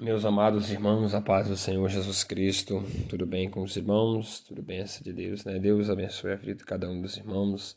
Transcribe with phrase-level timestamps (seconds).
[0.00, 4.40] Meus amados irmãos, a paz do Senhor Jesus Cristo, tudo bem com os irmãos?
[4.40, 5.58] Tudo bem, de Deus, né?
[5.58, 7.76] Deus abençoe a vida de cada um dos irmãos.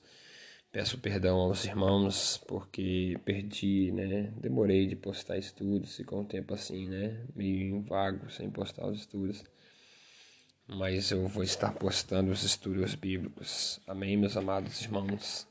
[0.71, 4.33] Peço perdão aos irmãos porque perdi, né?
[4.37, 7.25] Demorei de postar estudos, ficou um tempo assim, né?
[7.35, 9.43] Meio vago, sem postar os estudos.
[10.67, 13.79] Mas eu vou estar postando os estudos bíblicos.
[13.85, 15.47] Amém, meus amados irmãos?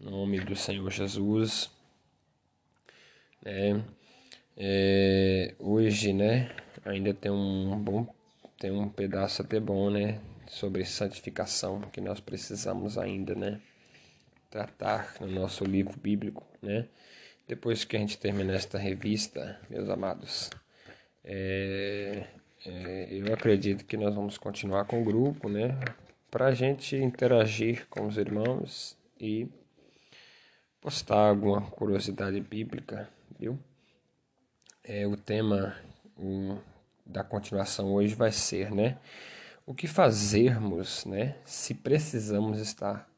[0.00, 1.70] Em nome do Senhor Jesus.
[3.44, 3.80] É,
[4.56, 6.50] é, hoje, né,
[6.84, 8.06] ainda tem um bom,
[8.58, 13.60] tem um pedaço até bom, né, sobre santificação que nós precisamos ainda, né,
[14.50, 16.86] tratar no nosso livro bíblico, né.
[17.46, 20.50] Depois que a gente terminar esta revista, meus amados,
[21.22, 22.26] é,
[22.64, 25.78] é, eu acredito que nós vamos continuar com o grupo, né,
[26.30, 29.48] para a gente interagir com os irmãos e
[30.80, 33.58] postar alguma curiosidade bíblica, viu?
[34.84, 35.74] É, o tema
[36.16, 36.58] o,
[37.04, 38.98] da continuação hoje vai ser, né?
[39.66, 41.36] O que fazermos, né?
[41.44, 43.08] Se precisamos estar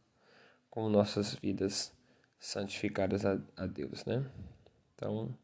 [0.70, 1.92] com nossas vidas
[2.38, 4.24] santificadas a, a Deus, né?
[4.94, 5.34] Então, o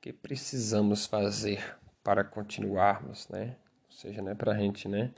[0.00, 3.56] que precisamos fazer para continuarmos, né?
[3.90, 5.12] Ou seja, né, para a gente, né?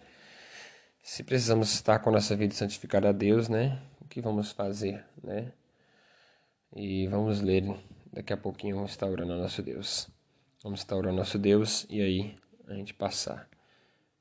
[1.03, 3.81] Se precisamos estar com nossa vida santificada a Deus, né?
[4.01, 5.53] O que vamos fazer, né?
[6.75, 7.62] E vamos ler
[8.12, 10.08] Daqui a pouquinho vamos estar orando ao nosso Deus.
[10.64, 13.48] Vamos estar orando ao nosso Deus e aí a gente passar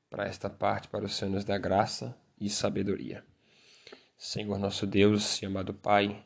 [0.08, 3.24] para esta parte, para o Senhor nos dar graça e sabedoria.
[4.16, 6.24] Senhor nosso Deus e amado Pai,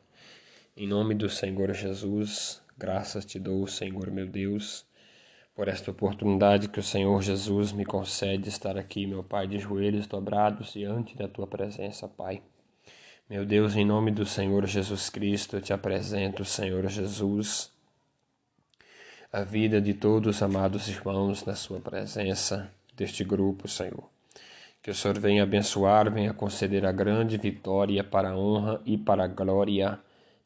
[0.77, 4.85] em nome do Senhor Jesus, graças te dou, Senhor meu Deus,
[5.55, 10.05] por esta oportunidade que o Senhor Jesus me concede estar aqui, meu Pai, de joelhos
[10.05, 12.43] dobrados diante da tua presença, Pai.
[13.27, 17.71] Meu Deus, em nome do Senhor Jesus Cristo, eu te apresento, Senhor Jesus,
[19.33, 24.07] a vida de todos os amados irmãos na sua presença deste grupo, Senhor.
[24.79, 29.23] Que o Senhor venha abençoar, venha conceder a grande vitória para a honra e para
[29.23, 29.99] a glória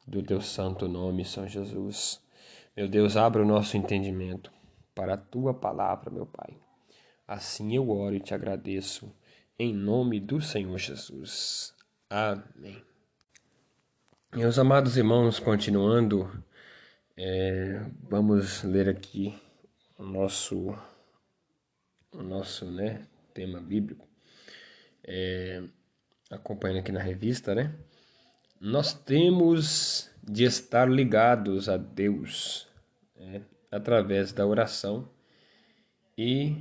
[0.06, 2.18] do teu santo nome, São Jesus.
[2.74, 4.50] Meu Deus, abra o nosso entendimento
[4.94, 6.56] para a tua palavra, meu Pai.
[7.28, 9.14] Assim eu oro e te agradeço,
[9.58, 11.78] em nome do Senhor Jesus.
[12.12, 12.82] Amém.
[14.34, 16.28] Meus amados irmãos, continuando,
[17.16, 19.40] é, vamos ler aqui
[19.96, 20.76] o nosso,
[22.10, 24.08] o nosso né, tema bíblico.
[25.04, 25.62] É,
[26.28, 27.72] acompanhando aqui na revista, né?
[28.60, 32.66] Nós temos de estar ligados a Deus
[33.14, 35.08] né, através da oração
[36.18, 36.56] e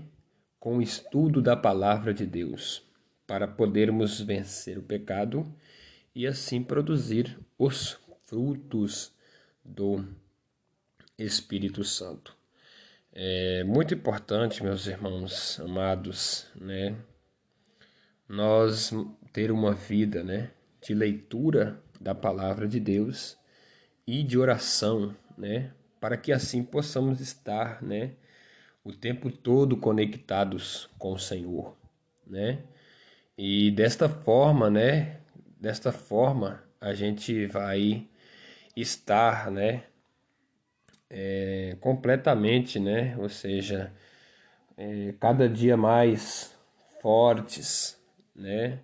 [0.60, 2.88] com o estudo da palavra de Deus
[3.30, 5.46] para podermos vencer o pecado
[6.16, 7.96] e assim produzir os
[8.26, 9.14] frutos
[9.64, 10.04] do
[11.16, 12.36] Espírito Santo.
[13.14, 16.96] É muito importante, meus irmãos amados, né,
[18.28, 18.92] nós
[19.32, 20.50] ter uma vida, né,
[20.82, 23.38] de leitura da palavra de Deus
[24.08, 28.16] e de oração, né, para que assim possamos estar, né,
[28.84, 31.78] o tempo todo conectados com o Senhor,
[32.26, 32.64] né?
[33.42, 35.22] E desta forma, né?
[35.58, 38.06] Desta forma, a gente vai
[38.76, 39.84] estar, né?
[41.10, 43.16] É, completamente, né?
[43.18, 43.94] Ou seja,
[44.76, 46.54] é, cada dia mais
[47.02, 47.98] fortes,
[48.36, 48.82] né?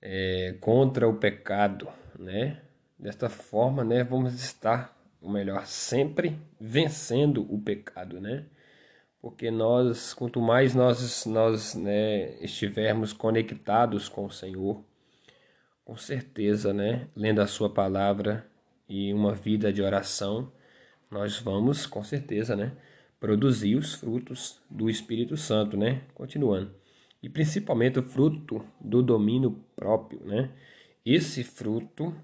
[0.00, 2.62] É, contra o pecado, né?
[2.96, 4.04] Desta forma, né?
[4.04, 8.44] Vamos estar, ou melhor, sempre vencendo o pecado, né?
[9.20, 14.82] Porque nós, quanto mais nós, nós né, estivermos conectados com o Senhor,
[15.84, 18.46] com certeza, né, lendo a Sua palavra
[18.88, 20.50] e uma vida de oração,
[21.10, 22.72] nós vamos, com certeza, né,
[23.18, 26.74] produzir os frutos do Espírito Santo, né, continuando.
[27.22, 30.50] E principalmente o fruto do domínio próprio, né?
[31.04, 32.14] Esse fruto,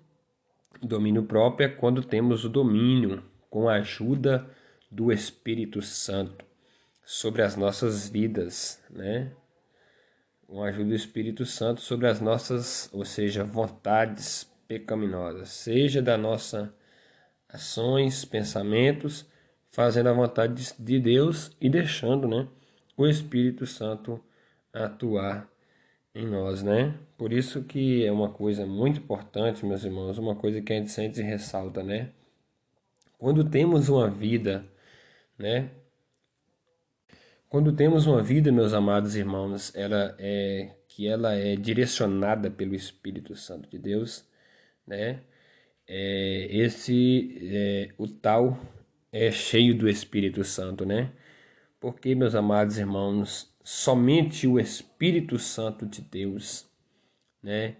[0.80, 4.50] domínio próprio, é quando temos o domínio com a ajuda
[4.90, 6.45] do Espírito Santo
[7.08, 9.30] sobre as nossas vidas, né?
[10.44, 16.18] Com a ajuda do Espírito Santo sobre as nossas, ou seja, vontades pecaminosas, seja da
[16.18, 16.74] nossa
[17.48, 19.24] ações, pensamentos,
[19.70, 22.48] fazendo a vontade de Deus e deixando, né,
[22.96, 24.20] o Espírito Santo
[24.72, 25.48] atuar
[26.12, 26.98] em nós, né?
[27.16, 30.90] Por isso que é uma coisa muito importante, meus irmãos, uma coisa que a gente
[30.90, 32.10] sente e ressalta, né?
[33.16, 34.66] Quando temos uma vida,
[35.38, 35.70] né,
[37.48, 43.36] quando temos uma vida, meus amados irmãos, ela é que ela é direcionada pelo Espírito
[43.36, 44.26] Santo de Deus,
[44.86, 45.22] né?
[45.86, 48.58] É, esse é o tal
[49.12, 51.12] é cheio do Espírito Santo, né?
[51.80, 56.66] Porque, meus amados irmãos, somente o Espírito Santo de Deus,
[57.42, 57.76] né?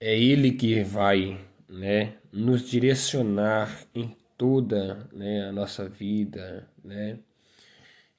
[0.00, 7.18] É ele que vai, né, nos direcionar em toda, né, a nossa vida, né?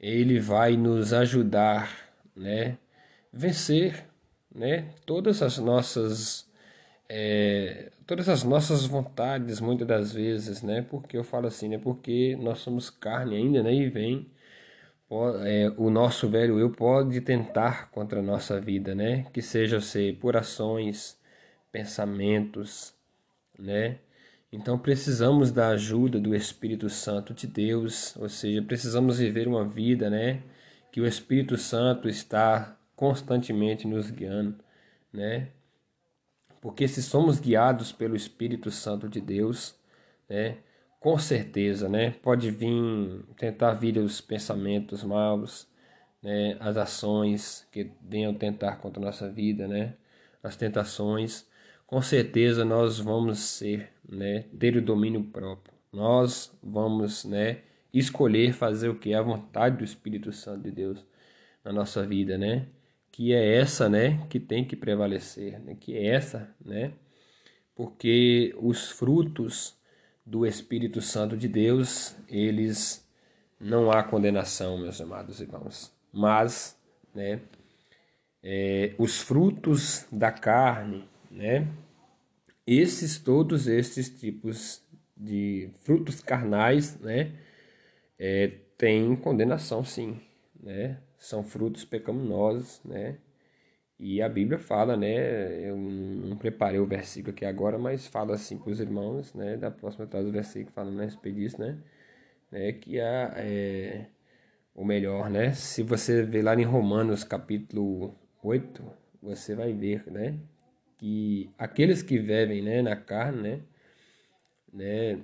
[0.03, 1.89] Ele vai nos ajudar,
[2.35, 2.77] né,
[3.31, 4.05] vencer,
[4.53, 6.47] né, todas as nossas
[7.09, 10.81] é, todas as nossas vontades, muitas das vezes, né?
[10.81, 11.77] Porque eu falo assim, né?
[11.77, 13.73] Porque nós somos carne ainda, né?
[13.73, 14.27] E vem
[15.45, 19.25] é, o nosso velho eu pode tentar contra a nossa vida, né?
[19.33, 21.19] Que seja ser por ações,
[21.71, 22.93] pensamentos,
[23.59, 23.97] né?
[24.53, 30.11] Então precisamos da ajuda do Espírito Santo de Deus, ou seja, precisamos viver uma vida,
[30.11, 30.43] né?
[30.91, 34.63] Que o Espírito Santo está constantemente nos guiando,
[35.11, 35.47] né?
[36.61, 39.75] Porque se somos guiados pelo Espírito Santo de Deus,
[40.29, 40.57] né,
[40.99, 45.67] com certeza, né, pode vir tentar vir os pensamentos maus,
[46.21, 49.95] né, as ações que venham tentar contra a nossa vida, né,
[50.43, 51.45] as tentações,
[51.93, 55.75] com certeza nós vamos ser, né, ter o domínio próprio.
[55.91, 57.59] Nós vamos, né,
[57.93, 61.05] escolher fazer o que é a vontade do Espírito Santo de Deus
[61.63, 62.65] na nossa vida, né?
[63.11, 66.93] que é essa, né, que tem que prevalecer, né, que é essa, né,
[67.75, 69.77] porque os frutos
[70.25, 73.07] do Espírito Santo de Deus, eles
[73.59, 76.75] não há condenação, meus amados irmãos, mas,
[77.13, 77.39] né,
[78.41, 81.67] é, os frutos da carne, né,
[82.65, 84.81] esses todos estes tipos
[85.17, 87.33] de frutos carnais, né,
[88.17, 88.47] é,
[88.77, 90.19] têm condenação, sim,
[90.61, 93.17] né, são frutos pecaminosos, né?
[93.99, 95.69] E a Bíblia fala, né?
[95.69, 99.55] Eu não preparei o versículo aqui agora, mas fala assim para os irmãos, né?
[99.55, 101.77] Da próxima metade do versículo falando a respeito disso, né?
[102.51, 102.73] né?
[102.73, 104.07] Que a, é,
[104.75, 105.53] o melhor, né?
[105.53, 108.83] Se você ver lá em Romanos capítulo 8,
[109.21, 110.37] você vai ver, né?
[111.03, 115.15] Que aqueles que vivem, né, na carne, né?
[115.15, 115.19] né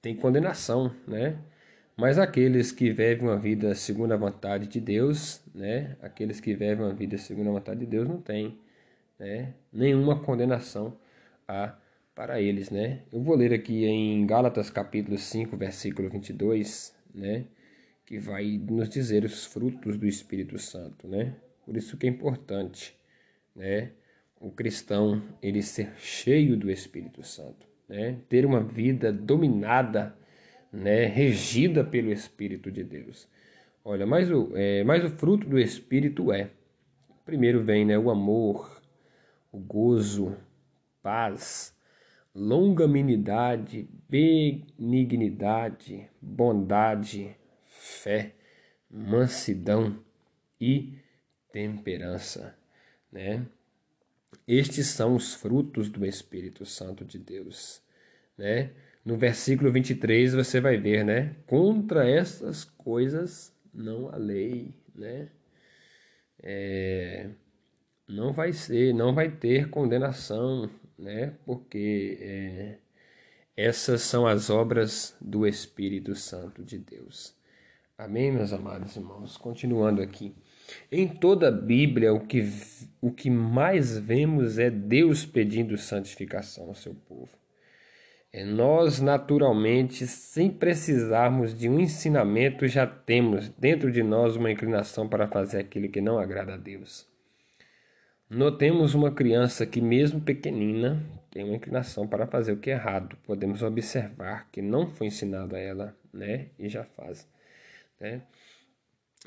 [0.00, 1.38] tem condenação, né?
[1.96, 5.96] Mas aqueles que vivem uma vida segundo a vontade de Deus, né?
[6.02, 8.58] Aqueles que vivem uma vida segundo a vontade de Deus não têm,
[9.20, 9.54] né?
[9.72, 10.98] Nenhuma condenação
[11.46, 11.76] há
[12.12, 13.02] para eles, né?
[13.12, 17.44] Eu vou ler aqui em Gálatas capítulo 5, versículo 22, né?
[18.04, 21.36] Que vai nos dizer os frutos do Espírito Santo, né?
[21.64, 22.96] Por isso que é importante,
[23.54, 23.92] né?
[24.42, 28.18] O cristão ele ser cheio do Espírito Santo, né?
[28.28, 30.16] Ter uma vida dominada
[30.72, 33.28] né, regida pelo Espírito de Deus.
[33.84, 36.50] Olha, mas o, é, mas o fruto do Espírito é,
[37.24, 38.82] primeiro vem né, o amor,
[39.52, 40.36] o gozo,
[41.00, 41.72] paz,
[42.34, 47.36] longanimidade, benignidade, bondade,
[47.66, 48.34] fé,
[48.90, 50.02] mansidão
[50.60, 50.98] e
[51.52, 52.56] temperança,
[53.10, 53.46] né?
[54.52, 57.80] Estes são os frutos do Espírito Santo de Deus,
[58.36, 58.70] né?
[59.04, 61.36] no versículo 23 você vai ver, né?
[61.46, 65.28] Contra essas coisas não há lei, né?
[66.42, 67.30] É,
[68.08, 71.34] não vai ser, não vai ter condenação, né?
[71.44, 72.78] Porque é,
[73.56, 77.34] essas são as obras do Espírito Santo de Deus.
[77.98, 79.36] Amém, meus amados irmãos?
[79.36, 80.34] Continuando aqui.
[80.90, 82.48] Em toda a Bíblia, o que,
[83.00, 87.30] o que mais vemos é Deus pedindo santificação ao seu povo.
[88.32, 95.06] É, nós, naturalmente, sem precisarmos de um ensinamento, já temos dentro de nós uma inclinação
[95.06, 97.06] para fazer aquilo que não agrada a Deus.
[98.30, 103.18] Notemos uma criança que, mesmo pequenina, tem uma inclinação para fazer o que é errado.
[103.24, 106.46] Podemos observar que não foi ensinado a ela, né?
[106.58, 107.28] E já faz,
[108.00, 108.22] né?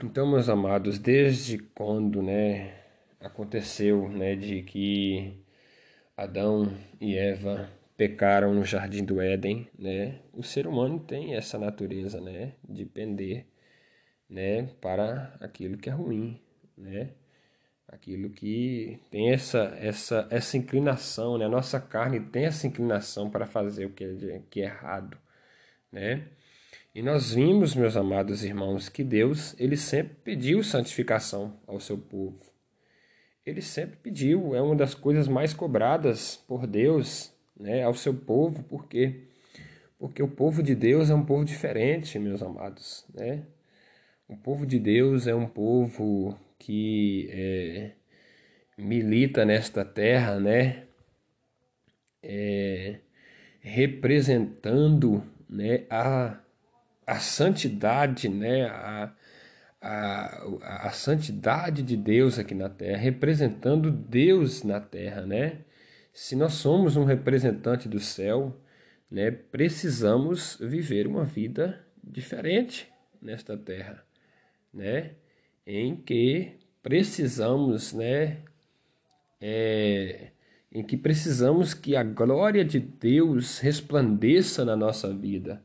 [0.04, 2.84] Então, meus amados, desde quando, né,
[3.20, 5.42] aconteceu, né, de que
[6.18, 10.22] Adão e Eva pecaram no jardim do Éden, né?
[10.34, 13.46] O ser humano tem essa natureza, né, de pender,
[14.30, 16.42] né, para aquilo que é ruim,
[16.78, 17.12] né?
[17.88, 21.46] Aquilo que tem essa essa essa inclinação, né?
[21.46, 25.18] A nossa carne tem essa inclinação para fazer o que é, que é errado,
[25.92, 26.28] né?
[26.96, 32.40] E nós vimos, meus amados irmãos, que Deus, ele sempre pediu santificação ao seu povo.
[33.46, 38.64] Ele sempre pediu, é uma das coisas mais cobradas por Deus, né, ao seu povo,
[38.64, 39.24] por quê?
[40.00, 43.44] Porque o povo de Deus é um povo diferente, meus amados, né?
[44.26, 47.92] O povo de Deus é um povo que é,
[48.78, 50.86] milita nesta terra, né?
[52.24, 53.00] É,
[53.60, 56.40] representando né, a,
[57.06, 58.66] a santidade, né?
[58.68, 59.14] A,
[59.82, 65.60] a, a santidade de Deus aqui na terra, representando Deus na terra, né?
[66.12, 68.60] Se nós somos um representante do céu,
[69.12, 74.04] né, precisamos viver uma vida diferente nesta terra,
[74.74, 75.12] né?
[75.68, 78.38] Em que precisamos, né,
[79.42, 80.32] é,
[80.72, 85.62] em que precisamos que a glória de Deus resplandeça na nossa vida,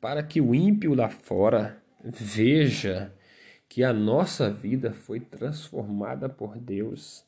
[0.00, 3.12] para que o ímpio lá fora veja
[3.68, 7.24] que a nossa vida foi transformada por Deus,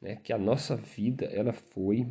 [0.00, 0.16] né?
[0.16, 2.06] Que a nossa vida ela foi,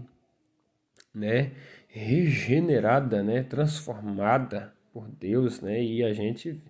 [1.13, 1.51] né,
[1.87, 5.83] regenerada, né, transformada por Deus, né?
[5.83, 6.61] E a gente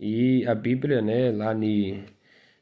[0.00, 2.04] e a Bíblia, né, lá em,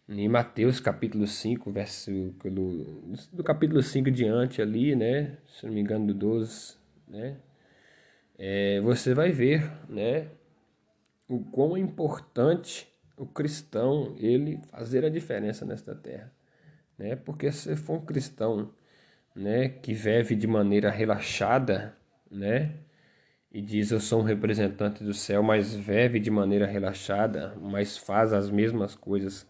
[0.08, 2.84] em Mateus capítulo 5, versículo
[3.32, 6.76] do capítulo 5 diante ali, né, se não me engano do 12,
[7.08, 7.36] né?
[8.42, 10.28] É, você vai ver, né,
[11.28, 16.32] o quão importante o cristão ele fazer a diferença nesta terra,
[16.98, 17.16] né?
[17.16, 18.72] Porque se for um cristão,
[19.36, 21.94] né, que vive de maneira relaxada,
[22.30, 22.72] né,
[23.52, 28.32] e diz eu sou um representante do céu, mas vive de maneira relaxada, mas faz
[28.32, 29.46] as mesmas coisas,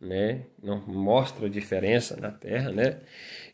[0.00, 3.00] né, não mostra diferença na terra, né?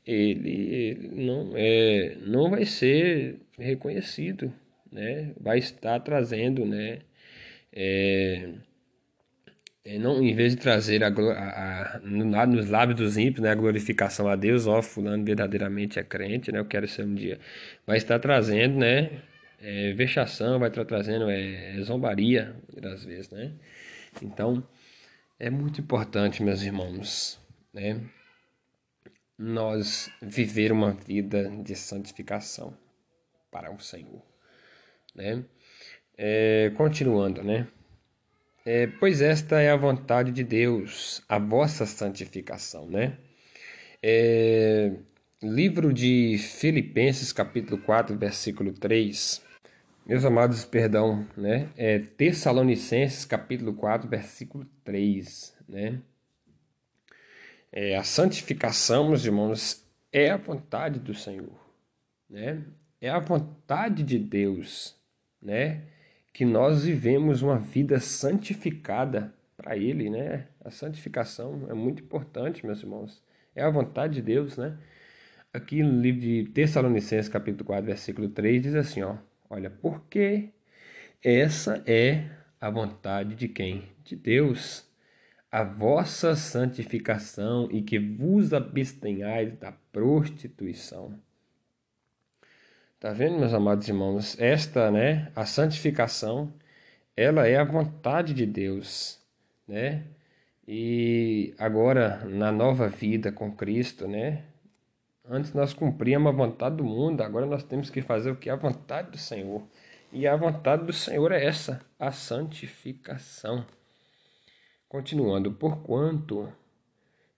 [0.06, 4.52] Ele, ele não é, não vai ser reconhecido,
[4.92, 5.32] né?
[5.40, 7.00] Vai estar trazendo, né?
[7.72, 8.50] É,
[9.82, 13.54] é, não, em vez de trazer a, a, a, nos lábios dos ímpios né, a
[13.54, 17.40] glorificação a Deus, ó, fulano verdadeiramente é crente, né, eu quero ser um dia,
[17.86, 19.22] vai estar trazendo, né,
[19.58, 23.52] é, vexação, vai estar trazendo é, é zombaria, às vezes, né,
[24.22, 24.62] então,
[25.38, 27.40] é muito importante, meus irmãos,
[27.72, 28.00] né,
[29.38, 32.76] nós viver uma vida de santificação
[33.50, 34.22] para o Senhor,
[35.14, 35.44] né,
[36.16, 37.66] é, continuando, né,
[38.64, 43.16] é, pois esta é a vontade de Deus, a vossa santificação, né?
[44.02, 44.92] É,
[45.42, 49.42] livro de Filipenses, capítulo 4, versículo 3.
[50.06, 51.70] Meus amados, perdão, né?
[51.74, 56.00] É Tessalonicenses, capítulo 4, versículo 3, né?
[57.72, 61.58] É, a santificação, meus irmãos, é a vontade do Senhor,
[62.28, 62.62] né?
[63.00, 64.99] É a vontade de Deus,
[65.42, 65.82] né?
[66.32, 70.46] que nós vivemos uma vida santificada para Ele, né?
[70.64, 73.22] A santificação é muito importante, meus irmãos.
[73.54, 74.76] É a vontade de Deus, né?
[75.52, 79.16] Aqui no livro de Tessalonicenses, capítulo 4, versículo 3, diz assim, ó.
[79.48, 80.50] Olha, porque
[81.22, 82.30] essa é
[82.60, 83.88] a vontade de quem?
[84.04, 84.88] De Deus.
[85.50, 91.18] A vossa santificação e que vos abstenhais da prostituição.
[93.00, 94.38] Tá vendo, meus amados irmãos?
[94.38, 96.52] Esta, né, a santificação,
[97.16, 99.18] ela é a vontade de Deus,
[99.66, 100.04] né?
[100.68, 104.44] E agora na nova vida com Cristo, né?
[105.24, 108.56] Antes nós cumpríamos a vontade do mundo, agora nós temos que fazer o que a
[108.56, 109.62] vontade do Senhor.
[110.12, 113.64] E a vontade do Senhor é essa, a santificação.
[114.90, 116.52] Continuando, porquanto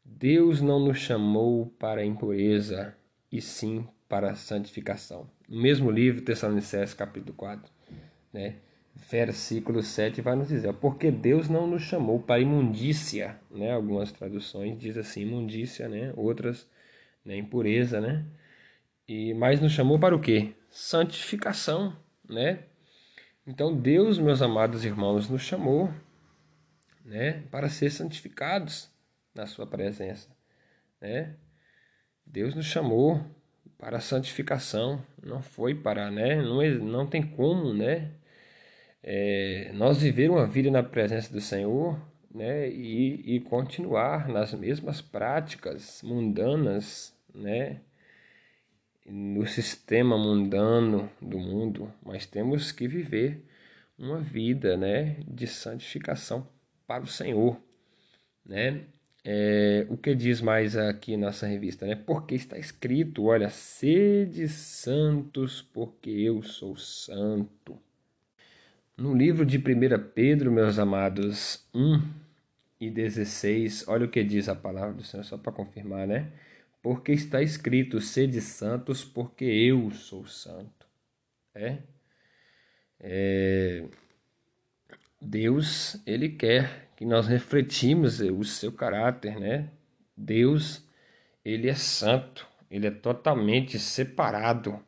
[0.04, 2.96] Deus não nos chamou para a impureza,
[3.30, 5.30] e sim para a santificação.
[5.52, 7.70] No mesmo livro, Tessalonicenses, capítulo 4,
[8.32, 8.56] né?
[9.10, 13.70] versículo 7 vai nos dizer, porque Deus não nos chamou para imundícia, né?
[13.70, 16.10] Algumas traduções diz assim, imundícia, né?
[16.16, 16.66] Outras,
[17.22, 17.36] né?
[17.36, 18.24] impureza, né?
[19.06, 20.54] E mas nos chamou para o quê?
[20.70, 21.94] Santificação,
[22.26, 22.60] né?
[23.46, 25.92] Então Deus, meus amados irmãos, nos chamou,
[27.04, 28.90] né, para ser santificados
[29.34, 30.30] na sua presença,
[30.98, 31.36] né?
[32.24, 33.22] Deus nos chamou
[33.82, 36.36] para a santificação, não foi para, né?
[36.40, 38.12] Não, não tem como, né?
[39.02, 42.00] É, nós viver uma vida na presença do Senhor,
[42.32, 42.70] né?
[42.70, 47.80] E, e continuar nas mesmas práticas mundanas, né?
[49.04, 53.44] No sistema mundano do mundo, mas temos que viver
[53.98, 55.16] uma vida, né?
[55.26, 56.46] De santificação
[56.86, 57.60] para o Senhor,
[58.46, 58.82] né?
[59.24, 61.94] É, o que diz mais aqui nossa revista, né?
[61.94, 67.78] Porque está escrito, olha, sede santos, porque eu sou santo.
[68.96, 69.62] No livro de 1
[70.14, 72.02] Pedro, meus amados, 1
[72.80, 76.32] e 16, olha o que diz a palavra do Senhor, só para confirmar, né?
[76.82, 80.86] Porque está escrito, sede santos, porque eu sou santo.
[81.54, 81.78] É?
[83.00, 83.84] é
[85.20, 89.70] Deus, Ele quer que nós refletimos o seu caráter, né?
[90.16, 90.86] Deus,
[91.44, 94.80] ele é santo, ele é totalmente separado,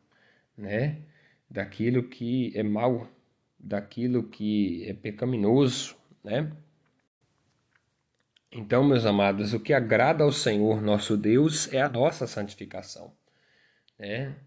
[0.57, 1.01] né?
[1.49, 3.09] Daquilo que é mal,
[3.59, 6.53] daquilo que é pecaminoso, né?
[8.49, 13.11] Então, meus amados, o que agrada ao Senhor nosso Deus é a nossa santificação,
[13.99, 14.37] né?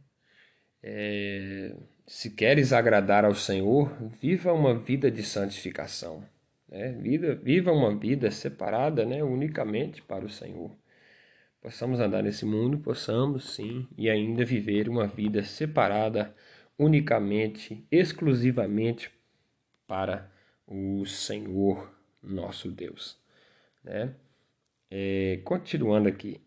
[0.82, 6.24] É, se queres agradar ao Senhor, viva uma vida de santificação,
[6.68, 6.92] né?
[6.92, 9.22] Vida, viva uma vida separada, né?
[9.22, 10.70] Unicamente para o Senhor.
[11.60, 16.34] Possamos andar nesse mundo, possamos sim, e ainda viver uma vida separada
[16.78, 19.10] unicamente, exclusivamente
[19.86, 20.30] para
[20.66, 23.18] o Senhor nosso Deus.
[23.82, 24.14] Né?
[24.90, 26.40] É, continuando aqui,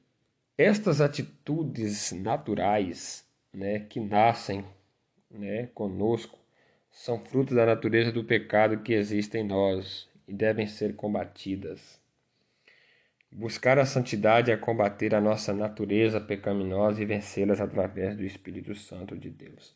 [0.57, 4.63] estas atitudes naturais né, que nascem
[5.29, 6.39] né, conosco
[6.89, 11.99] são fruto da natureza do pecado que existe em nós e devem ser combatidas.
[13.31, 19.17] Buscar a santidade é combater a nossa natureza pecaminosa e vencê-las através do Espírito Santo
[19.17, 19.73] de Deus.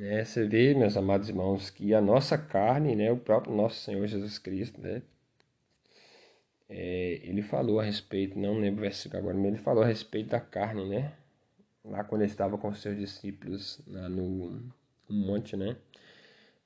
[0.00, 4.06] É, você vê, meus amados irmãos, que a nossa carne, né, o próprio nosso Senhor
[4.06, 5.02] Jesus Cristo, né,
[6.68, 10.30] é, ele falou a respeito, não lembro o versículo agora, mas ele falou a respeito
[10.30, 11.12] da carne, né?
[11.82, 14.50] Lá quando ele estava com seus discípulos lá no,
[15.08, 15.76] no monte, né?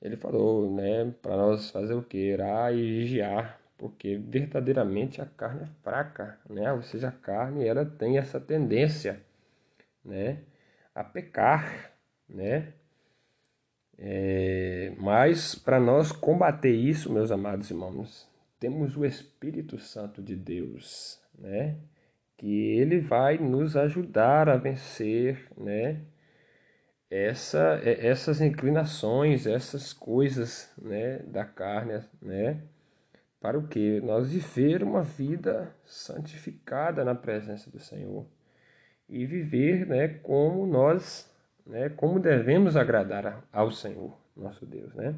[0.03, 2.33] Ele falou, né, para nós fazer o que?
[2.33, 6.73] Orar e vigiar, porque verdadeiramente a carne é fraca, né?
[6.73, 9.21] Ou seja, a carne ela tem essa tendência,
[10.03, 10.39] né,
[10.93, 11.93] a pecar,
[12.27, 12.73] né?
[13.97, 18.27] É, mas para nós combater isso, meus amados irmãos,
[18.59, 21.77] temos o Espírito Santo de Deus, né?
[22.35, 26.01] Que ele vai nos ajudar a vencer, né?
[27.15, 31.19] Essa, é, essas inclinações, essas coisas, né?
[31.19, 32.61] Da carne, né?
[33.39, 33.99] Para o que?
[34.01, 38.25] Nós viver uma vida santificada na presença do Senhor
[39.09, 40.07] e viver, né?
[40.07, 41.31] Como nós
[41.65, 41.89] né?
[41.89, 45.15] Como devemos agradar ao Senhor, nosso Deus, né?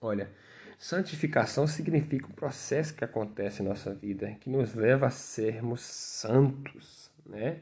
[0.00, 0.30] Olha,
[0.78, 7.10] santificação significa um processo que acontece em nossa vida, que nos leva a sermos santos,
[7.26, 7.60] né?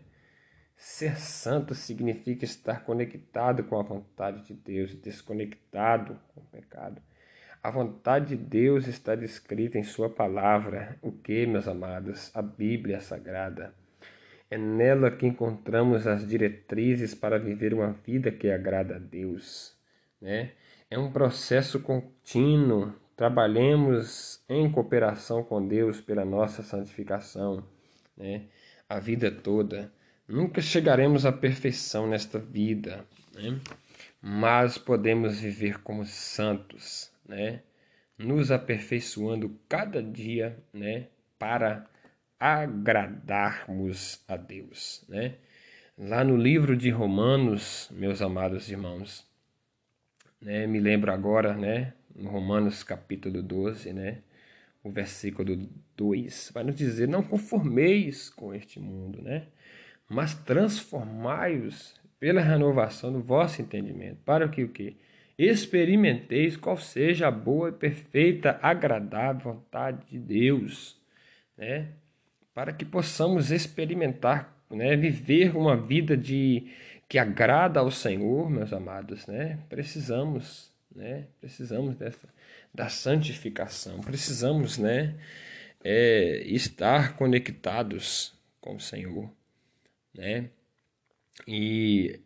[0.77, 7.01] Ser santo significa estar conectado com a vontade de Deus, desconectado com o pecado.
[7.63, 12.31] A vontade de Deus está descrita em Sua palavra, o que, meus amados?
[12.35, 13.75] A Bíblia Sagrada.
[14.49, 19.77] É nela que encontramos as diretrizes para viver uma vida que agrada a Deus.
[20.21, 20.53] Né?
[20.89, 22.95] É um processo contínuo.
[23.17, 27.65] Trabalhemos em cooperação com Deus pela nossa santificação
[28.17, 28.43] né?
[28.89, 29.91] a vida toda.
[30.29, 33.61] Nunca chegaremos à perfeição nesta vida, né?
[34.21, 37.63] mas podemos viver como santos, né?
[38.19, 41.07] nos aperfeiçoando cada dia né?
[41.39, 41.87] para
[42.39, 45.37] agradarmos a Deus, né?
[45.99, 49.27] Lá no livro de Romanos, meus amados irmãos,
[50.39, 54.19] né, me lembro agora, né, no Romanos capítulo 12, né,
[54.85, 55.57] o versículo
[55.97, 59.47] 2, vai nos dizer: Não conformeis com este mundo, né,
[60.09, 64.97] mas transformai-os pela renovação do vosso entendimento, para que o que?
[65.39, 70.99] Experimenteis qual seja a boa e perfeita, agradável vontade de Deus,
[71.57, 71.89] né?
[72.57, 76.73] para que possamos experimentar, né, viver uma vida de
[77.07, 79.59] que agrada ao Senhor, meus amados, né?
[79.69, 81.27] Precisamos, né?
[81.39, 82.27] Precisamos dessa
[82.73, 84.01] da santificação.
[84.01, 85.15] Precisamos, né,
[85.85, 89.31] é, estar conectados com o Senhor,
[90.17, 90.51] né?
[91.47, 92.21] E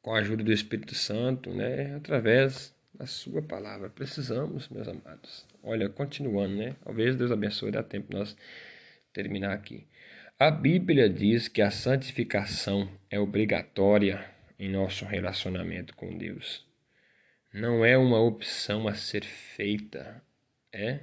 [0.00, 3.88] com a ajuda do Espírito Santo, né, através da sua palavra.
[3.88, 5.46] Precisamos, meus amados.
[5.62, 6.76] Olha, continuando, né?
[6.84, 8.36] Talvez Deus abençoe, dá tempo nós
[9.12, 9.86] terminar aqui.
[10.38, 14.24] A Bíblia diz que a santificação é obrigatória
[14.58, 16.66] em nosso relacionamento com Deus.
[17.52, 20.22] Não é uma opção a ser feita,
[20.72, 21.00] é?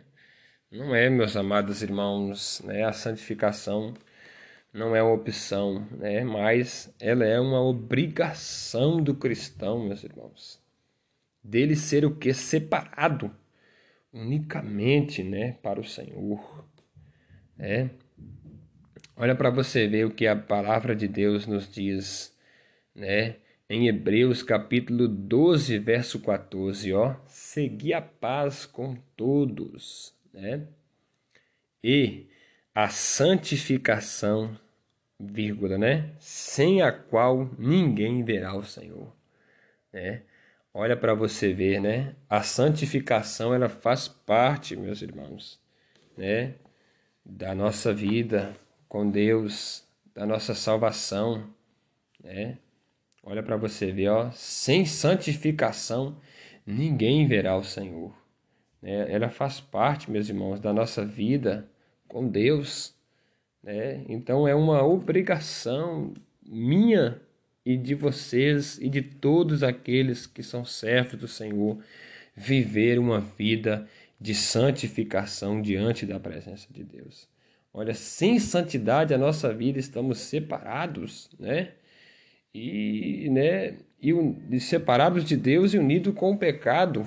[0.71, 2.83] Não é, meus amados irmãos, né?
[2.83, 3.93] A santificação
[4.73, 6.23] não é uma opção, né?
[6.23, 10.61] Mas ela é uma obrigação do cristão, meus irmãos.
[11.43, 13.31] Dele ser o que separado
[14.13, 16.65] unicamente, né, para o Senhor.
[17.57, 17.89] É.
[19.15, 22.35] Olha para você ver o que a palavra de Deus nos diz,
[22.95, 23.35] né?
[23.69, 30.65] Em Hebreus capítulo 12, verso 14, ó, segui a paz com todos, né?
[31.83, 32.27] E
[32.73, 34.57] a santificação,
[35.19, 36.11] vírgula, né?
[36.19, 39.13] Sem a qual ninguém verá o Senhor,
[39.91, 40.23] né?
[40.73, 42.15] Olha para você ver, né?
[42.29, 45.59] A santificação ela faz parte, meus irmãos,
[46.17, 46.55] né?
[47.29, 48.55] da nossa vida
[48.87, 49.83] com Deus,
[50.15, 51.47] da nossa salvação,
[52.23, 52.57] né?
[53.21, 56.17] Olha para você ver, ó, sem santificação
[56.65, 58.11] ninguém verá o Senhor.
[58.81, 59.11] Né?
[59.11, 61.69] Ela faz parte, meus irmãos, da nossa vida
[62.09, 62.93] com Deus.
[63.63, 64.03] Né?
[64.09, 66.13] Então é uma obrigação
[66.45, 67.21] minha
[67.65, 71.77] e de vocês e de todos aqueles que são servos do Senhor
[72.35, 73.87] viver uma vida
[74.19, 77.27] de santificação diante da presença de Deus.
[77.73, 81.73] Olha, sem santidade a nossa vida estamos separados, né?
[82.53, 87.05] E, né, e separados de Deus e unidos com o pecado,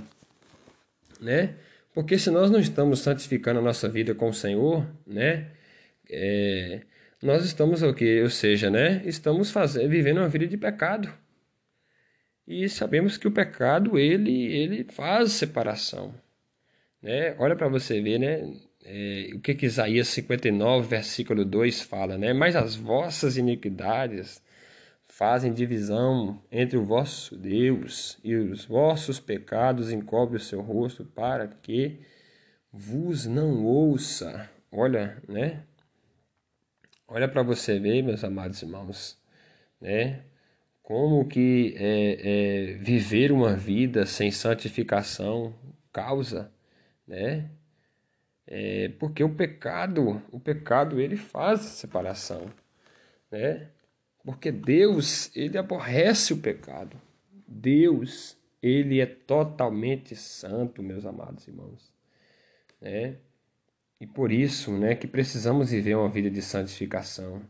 [1.20, 1.56] né?
[1.94, 5.50] Porque se nós não estamos santificando a nossa vida com o Senhor, né?
[6.10, 6.80] É,
[7.22, 9.02] nós estamos o que, ou seja, né?
[9.04, 11.12] Estamos fazendo, vivendo uma vida de pecado.
[12.46, 16.14] E sabemos que o pecado ele ele faz separação,
[17.02, 17.36] né?
[17.38, 18.52] Olha para você ver, né?
[18.84, 22.32] É, o que, que Isaías 59, versículo 2 fala, né?
[22.32, 24.41] Mas as vossas iniquidades
[25.22, 31.46] fazem divisão entre o vosso Deus e os vossos pecados encobre o seu rosto para
[31.46, 32.00] que
[32.72, 34.50] vos não ouça.
[34.72, 35.62] Olha, né?
[37.06, 39.16] Olha para você ver, meus amados irmãos,
[39.80, 40.24] né?
[40.82, 45.54] Como que é, é, viver uma vida sem santificação
[45.92, 46.50] causa,
[47.06, 47.48] né?
[48.44, 52.50] É, porque o pecado, o pecado ele faz separação,
[53.30, 53.68] né?
[54.24, 56.96] Porque Deus, ele aborrece o pecado.
[57.46, 61.92] Deus, ele é totalmente santo, meus amados irmãos,
[62.80, 63.16] né?
[64.00, 67.40] E por isso, né, que precisamos viver uma vida de santificação.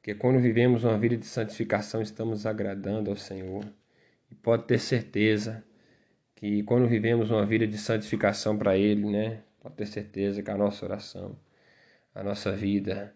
[0.00, 3.64] Que quando vivemos uma vida de santificação, estamos agradando ao Senhor.
[4.30, 5.64] E pode ter certeza
[6.36, 10.56] que quando vivemos uma vida de santificação para Ele, né, pode ter certeza que a
[10.56, 11.36] nossa oração,
[12.14, 13.14] a nossa vida,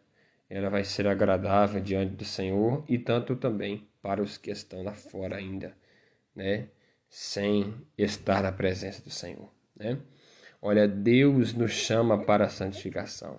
[0.48, 4.92] ela vai ser agradável diante do Senhor e tanto também para os que estão lá
[4.92, 5.76] fora ainda,
[6.34, 6.68] né,
[7.08, 9.98] sem estar na presença do Senhor, né?
[10.62, 13.38] Olha, Deus nos chama para a santificação.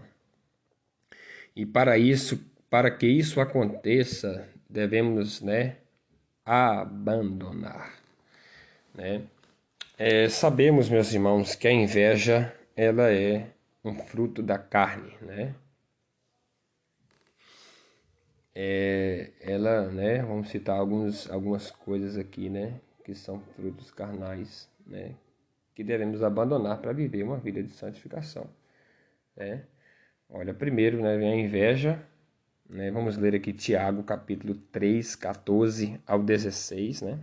[1.56, 2.40] E para isso,
[2.70, 5.78] para que isso aconteça, devemos, né,
[6.46, 7.94] abandonar,
[8.94, 9.24] né?
[9.98, 13.48] É, sabemos, meus irmãos, que a inveja ela é
[13.84, 15.56] um fruto da carne, né?
[18.60, 20.24] É, ela, né?
[20.24, 22.80] Vamos citar alguns, algumas coisas aqui, né?
[23.06, 25.14] Que são frutos carnais, né?
[25.78, 28.48] que devemos abandonar para viver uma vida de santificação.
[29.36, 29.62] Né?
[30.28, 32.04] Olha, primeiro né, vem a inveja.
[32.68, 32.90] Né?
[32.90, 37.04] Vamos ler aqui Tiago, capítulo 3, 14 ao 16.
[37.04, 37.20] Né?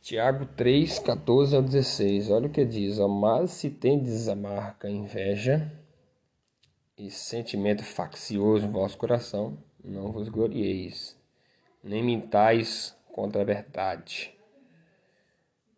[0.00, 2.30] Tiago 3, 14 ao 16.
[2.30, 2.98] Olha o que diz.
[2.98, 5.70] Ó, Mas se tendes a marca inveja
[6.96, 11.18] e sentimento faccioso no vosso coração, não vos glorieis,
[11.82, 14.32] nem mintais contra a verdade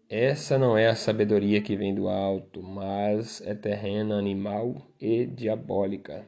[0.09, 6.25] essa não é a sabedoria que vem do alto, mas é terrena, animal e diabólica.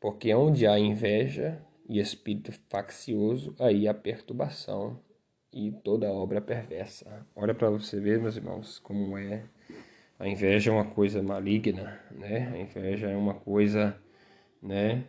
[0.00, 4.98] Porque onde há inveja e espírito faccioso, aí há perturbação
[5.52, 7.26] e toda obra perversa.
[7.36, 9.44] Olha para você ver, meus irmãos, como é.
[10.18, 12.50] A inveja é uma coisa maligna, né?
[12.54, 13.94] A inveja é uma coisa,
[14.62, 15.04] né,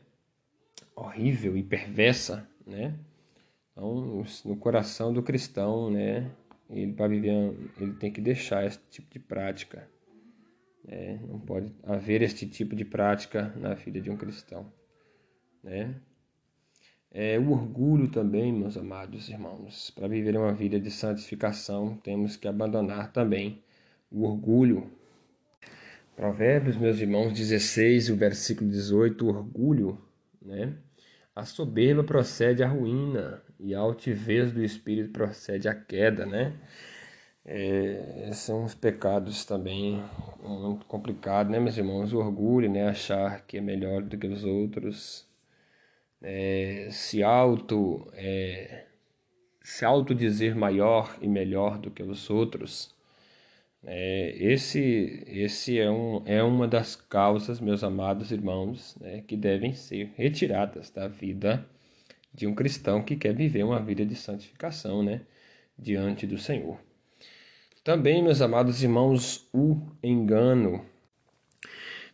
[1.02, 2.94] horrível e perversa, né?
[3.72, 6.30] Então, no coração do cristão, né,
[6.72, 9.88] ele para viver ele tem que deixar esse tipo de prática
[10.84, 11.20] né?
[11.28, 14.72] não pode haver este tipo de prática na vida de um cristão
[15.64, 15.96] né
[17.14, 22.48] é, o orgulho também meus amados irmãos para viver uma vida de santificação temos que
[22.48, 23.62] abandonar também
[24.10, 24.90] o orgulho
[26.16, 29.98] Provérbios meus irmãos 16 o versículo 18 o orgulho
[30.42, 30.74] né
[31.36, 36.60] a soberba procede à ruína e a altivez do espírito procede à queda, né?
[37.46, 40.04] É, são os pecados também
[40.44, 42.13] muito complicados, né, meus irmãos?
[42.13, 42.88] O orgulho, né?
[42.88, 45.28] Achar que é melhor do que os outros,
[46.22, 48.86] é, se auto é,
[49.63, 52.96] se auto dizer maior e melhor do que os outros.
[53.84, 59.74] É, esse esse é, um, é uma das causas, meus amados irmãos, né, que devem
[59.74, 61.65] ser retiradas da vida
[62.34, 65.22] de um cristão que quer viver uma vida de santificação né,
[65.78, 66.80] diante do Senhor.
[67.84, 70.86] Também, meus amados irmãos, o engano.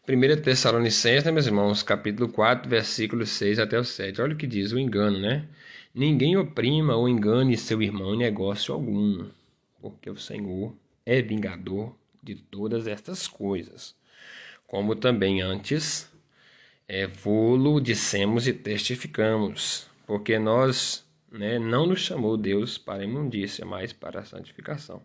[0.08, 4.22] 1 Tessalonicenses, né, meus irmãos, capítulo 4, versículos 6 até o 7.
[4.22, 5.46] Olha o que diz o engano, né?
[5.94, 9.28] Ninguém oprima ou engane seu irmão em negócio algum,
[9.82, 10.74] porque o Senhor
[11.08, 13.96] é vingador de todas estas coisas.
[14.68, 16.12] Como também antes
[16.86, 23.66] é, vô-lo dissemos e testificamos, porque nós né, não nos chamou Deus para a imundícia,
[23.66, 25.02] mas para a santificação.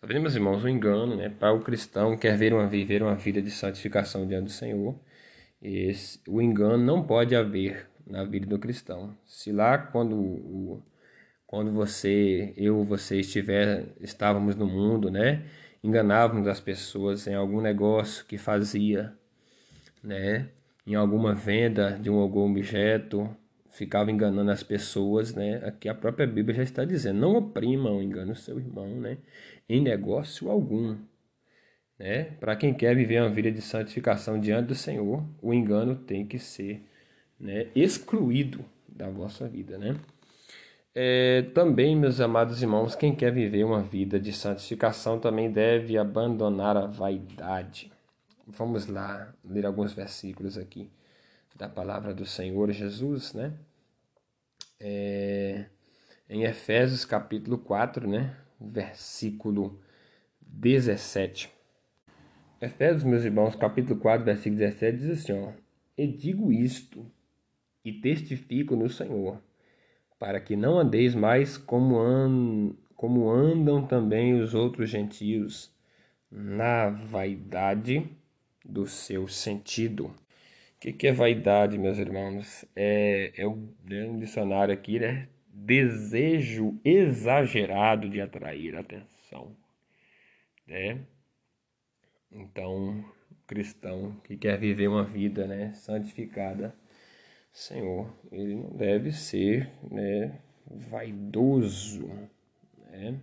[0.00, 0.64] Tá vendo, meus irmãos?
[0.64, 1.28] O engano, né?
[1.28, 4.98] Para o cristão que quer ver uma, viver uma vida de santificação diante do Senhor,
[5.60, 9.14] esse, o engano não pode haver na vida do cristão.
[9.26, 10.82] Se lá quando o,
[11.46, 15.44] quando você, eu, você estiver, estávamos no mundo, né?
[15.82, 19.12] Enganávamos as pessoas em algum negócio que fazia,
[20.02, 20.48] né?
[20.86, 23.28] Em alguma venda de um algum objeto,
[23.70, 25.62] ficava enganando as pessoas, né?
[25.64, 29.18] Aqui a própria Bíblia já está dizendo: não oprimam, engane o seu irmão, né?
[29.68, 30.96] Em negócio algum,
[31.98, 32.24] né?
[32.40, 36.38] Para quem quer viver uma vida de santificação diante do Senhor, o engano tem que
[36.38, 36.82] ser,
[37.38, 37.68] né?
[37.74, 39.96] Excluído da vossa vida, né?
[40.98, 46.74] É, também, meus amados irmãos, quem quer viver uma vida de santificação também deve abandonar
[46.74, 47.92] a vaidade.
[48.46, 50.90] Vamos lá ler alguns versículos aqui
[51.54, 53.52] da palavra do Senhor Jesus, né?
[54.80, 55.66] É,
[56.30, 58.34] em Efésios capítulo 4, né?
[58.58, 59.78] Versículo
[60.40, 61.52] 17.
[62.58, 65.52] Efésios, meus irmãos, capítulo 4, versículo 17 diz assim, ó.
[65.94, 67.04] E digo isto,
[67.84, 69.42] e testifico no Senhor,
[70.18, 72.72] para que não andeis mais como, an...
[72.94, 75.74] como andam também os outros gentios,
[76.30, 78.08] na vaidade
[78.64, 80.14] do seu sentido
[80.76, 82.64] o que, que, é vaidade, meus irmãos?
[82.76, 85.26] É, é, um dicionário aqui, né?
[85.48, 89.56] Desejo exagerado de atrair atenção,
[90.66, 91.00] né?
[92.30, 93.02] Então,
[93.46, 96.74] cristão que quer viver uma vida, né, santificada,
[97.56, 100.40] Senhor, ele não deve ser, né,
[100.70, 102.06] vaidoso,
[102.90, 103.18] né?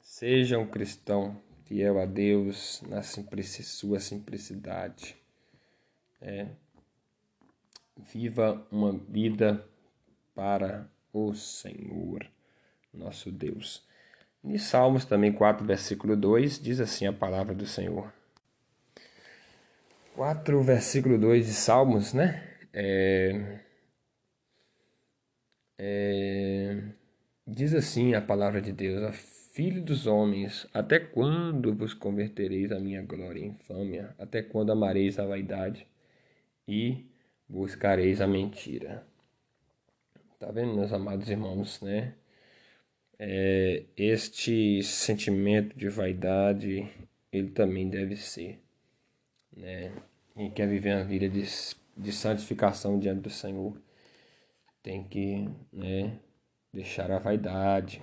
[0.00, 5.16] Seja um cristão fiel a Deus na simplicidade, sua simplicidade
[6.20, 6.46] é,
[7.96, 9.66] viva uma vida
[10.32, 12.24] para o Senhor,
[12.94, 13.84] nosso Deus.
[14.44, 18.12] Em Salmos também 4, versículo 2, diz assim a palavra do Senhor.
[20.14, 22.49] 4, versículo 2 de Salmos, né?
[22.72, 23.60] É,
[25.78, 26.82] é,
[27.46, 29.16] diz assim a palavra de Deus:
[29.52, 34.14] Filho dos homens, até quando vos convertereis à minha glória e infâmia?
[34.18, 35.86] Até quando amareis a vaidade?
[36.70, 37.04] e
[37.48, 39.04] buscareis a mentira.
[40.38, 42.14] Tá vendo, meus amados irmãos, né?
[43.18, 46.88] É, este sentimento de vaidade,
[47.32, 48.60] ele também deve ser,
[49.54, 49.92] né?
[50.34, 51.42] Quem quer viver uma vida de,
[52.00, 53.80] de santificação diante do Senhor,
[54.82, 56.18] tem que, né,
[56.72, 58.02] deixar a vaidade.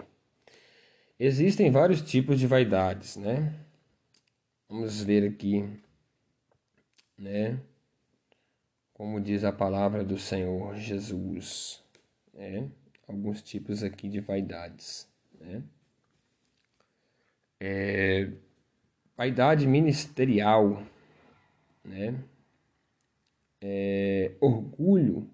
[1.20, 3.54] Existem vários tipos de vaidades, né?
[4.70, 5.68] Vamos ver aqui,
[7.18, 7.60] né?
[8.98, 11.84] como diz a palavra do Senhor Jesus,
[12.34, 12.68] né?
[13.08, 15.08] alguns tipos aqui de vaidades.
[15.40, 15.62] Né?
[17.60, 18.32] É,
[19.16, 20.82] vaidade ministerial,
[21.86, 22.20] né?
[23.62, 25.30] É, orgulho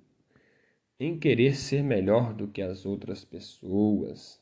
[0.99, 4.41] em querer ser melhor do que as outras pessoas,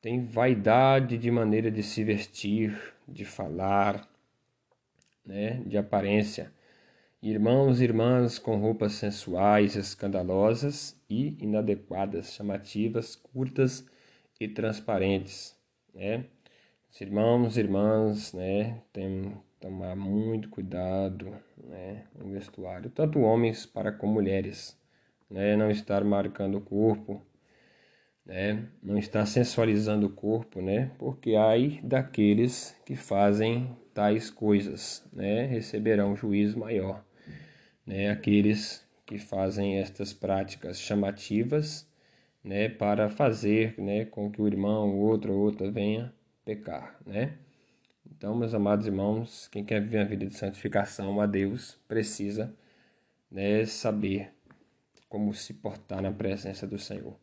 [0.00, 4.08] tem vaidade de maneira de se vestir, de falar,
[5.24, 5.62] né?
[5.66, 6.52] de aparência
[7.20, 13.84] Irmãos e irmãs com roupas sensuais, escandalosas e inadequadas, chamativas, curtas
[14.38, 15.56] e transparentes,
[15.92, 16.26] né?
[16.88, 23.92] Os irmãos e irmãs, né, tem tomar muito cuidado, né, no vestuário, tanto homens para
[23.92, 24.78] como mulheres,
[25.30, 27.22] né, não estar marcando o corpo,
[28.24, 35.46] né, não estar sensualizando o corpo, né, porque aí daqueles que fazem tais coisas, né,
[35.46, 37.04] receberão juízo maior
[37.88, 41.88] né, aqueles que fazem estas práticas chamativas
[42.44, 46.12] né, para fazer né, com que o irmão, o outro ou outra venha
[46.44, 46.98] pecar.
[47.06, 47.32] Né?
[48.10, 52.52] Então, meus amados irmãos, quem quer viver uma vida de santificação a Deus precisa
[53.30, 54.32] né, saber
[55.08, 57.14] como se portar na presença do Senhor.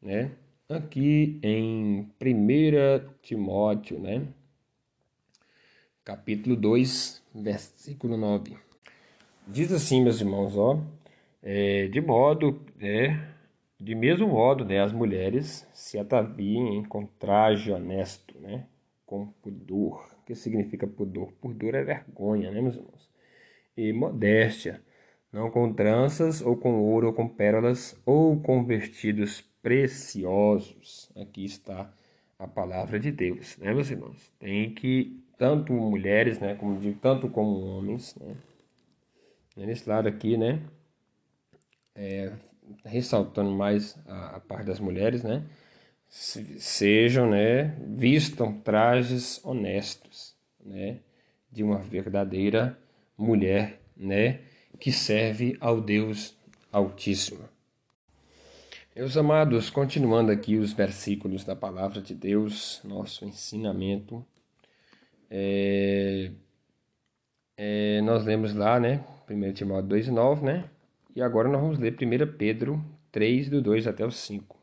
[0.00, 0.32] Né?
[0.68, 4.26] Aqui em 1 Timóteo, né?
[6.04, 8.56] capítulo 2, versículo 9.
[9.46, 10.80] Diz assim, meus irmãos, ó,
[11.42, 13.16] é, de modo, é,
[13.78, 18.66] de mesmo modo, né, as mulheres se ataviem com traje honesto, né,
[19.06, 20.09] com pudor.
[20.30, 21.32] Que significa pudor?
[21.40, 23.10] Pudor é vergonha, né, meus irmãos?
[23.76, 24.80] E modéstia,
[25.32, 31.10] não com tranças ou com ouro ou com pérolas ou com vestidos preciosos.
[31.16, 31.92] Aqui está
[32.38, 34.30] a palavra de Deus, né, meus irmãos?
[34.38, 38.36] Tem que tanto mulheres, né, como digo, tanto como homens, né,
[39.56, 40.62] Nesse lado aqui, né?
[41.92, 42.32] É,
[42.84, 45.44] ressaltando mais a, a parte das mulheres, né?
[46.10, 50.98] Sejam, né, vistam trajes honestos, né,
[51.50, 52.76] de uma verdadeira
[53.16, 54.40] mulher, né,
[54.80, 56.36] que serve ao Deus
[56.72, 57.48] Altíssimo.
[58.94, 64.24] Meus amados, continuando aqui os versículos da palavra de Deus, nosso ensinamento,
[65.30, 66.32] é,
[67.56, 70.64] é, nós lemos lá, né, 1 Timóteo 2 e 9, né,
[71.14, 74.59] e agora nós vamos ler 1 Pedro 3, do 2 até o 5.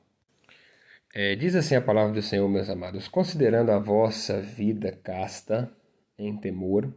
[1.20, 5.68] É, diz assim a palavra do Senhor, meus amados: considerando a vossa vida casta
[6.16, 6.94] em temor,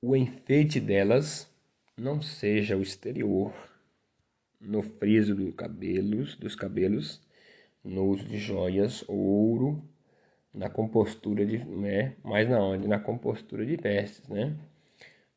[0.00, 1.46] o enfeite delas
[1.94, 3.52] não seja o exterior,
[4.58, 7.20] no friso do cabelos, dos cabelos,
[7.84, 9.84] no uso de joias, ouro,
[10.54, 14.56] na compostura de, né, mais na onde, na compostura de vestes, né?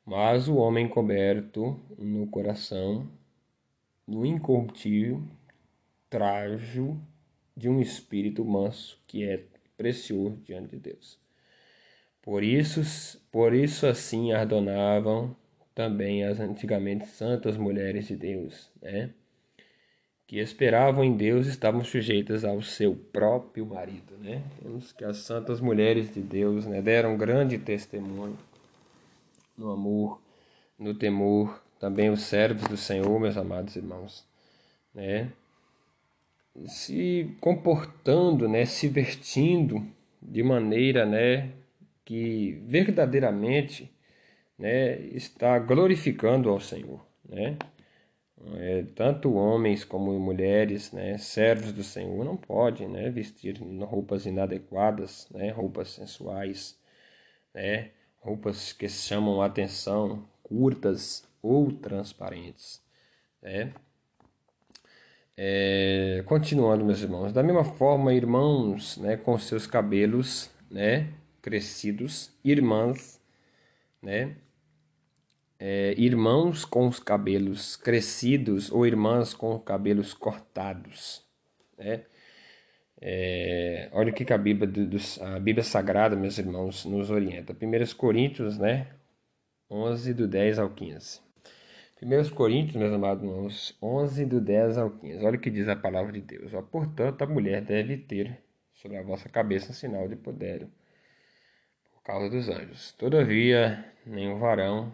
[0.05, 3.05] Mas o homem coberto no coração,
[4.07, 5.21] no incorruptível
[6.09, 6.97] trajo
[7.55, 9.43] de um espírito manso que é
[9.77, 11.17] precioso diante de Deus.
[12.21, 15.35] Por isso, por isso assim ardonavam
[15.73, 19.11] também as antigamente santas mulheres de Deus, né?
[20.27, 24.41] que esperavam em Deus estavam sujeitas ao seu próprio marido, né?
[24.61, 28.37] Temos que as santas mulheres de Deus, né, deram grande testemunho
[29.57, 30.19] no amor,
[30.79, 34.25] no temor, também os servos do Senhor, meus amados irmãos,
[34.93, 35.31] né?
[36.65, 39.85] Se comportando, né, se vestindo
[40.21, 41.51] de maneira, né,
[42.03, 43.91] que verdadeiramente,
[44.57, 47.57] né, está glorificando ao Senhor, né?
[48.57, 55.27] É, tanto homens como mulheres, né, servos do Senhor, não podem, né, vestir roupas inadequadas,
[55.31, 56.77] né, roupas sensuais,
[57.53, 62.81] né, roupas que chamam a atenção, curtas ou transparentes,
[63.41, 63.73] né?
[65.37, 71.09] É, continuando, meus irmãos, da mesma forma, irmãos, né, com seus cabelos, né,
[71.41, 73.19] crescidos, irmãs,
[74.01, 74.37] né,
[75.59, 81.23] é, irmãos com os cabelos crescidos ou irmãs com cabelos cortados,
[81.77, 82.03] né?
[83.01, 84.69] É, olha o que a Bíblia,
[85.21, 87.53] a Bíblia Sagrada, meus irmãos, nos orienta.
[87.53, 88.87] 1 Coríntios, né,
[89.69, 91.24] 11, do 10 ao 15.
[92.01, 95.25] 1 Coríntios, meus amados irmãos, 11, do 10 ao 15.
[95.25, 96.53] Olha o que diz a palavra de Deus.
[96.53, 100.67] Ó, Portanto, a mulher deve ter sobre a vossa cabeça um sinal de poder
[101.93, 102.91] por causa dos anjos.
[102.91, 104.93] Todavia, nenhum varão,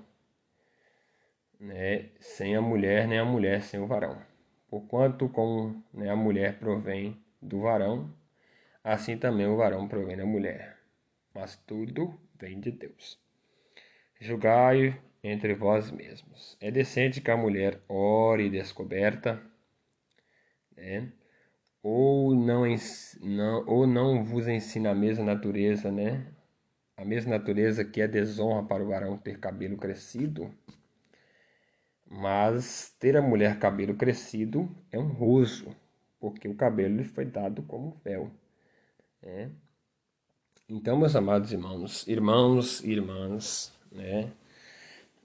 [1.59, 4.21] né, sem a mulher, nem a mulher sem o varão.
[4.69, 8.13] Porquanto, como né, a mulher provém do varão,
[8.83, 10.77] assim também o varão provém da mulher.
[11.33, 13.19] Mas tudo vem de Deus.
[14.19, 16.57] Julgai entre vós mesmos.
[16.59, 19.41] É decente que a mulher ore descoberta,
[20.75, 21.11] né?
[21.83, 22.63] ou, não,
[23.21, 26.25] não, ou não vos ensina a mesma natureza, né?
[26.95, 30.53] A mesma natureza que é desonra para o varão ter cabelo crescido.
[32.05, 35.75] Mas ter a mulher cabelo crescido é honroso,
[36.19, 38.29] porque o cabelo lhe foi dado como véu.
[39.21, 39.49] Né?
[40.69, 44.31] Então, meus amados irmãos, irmãos irmãs, né?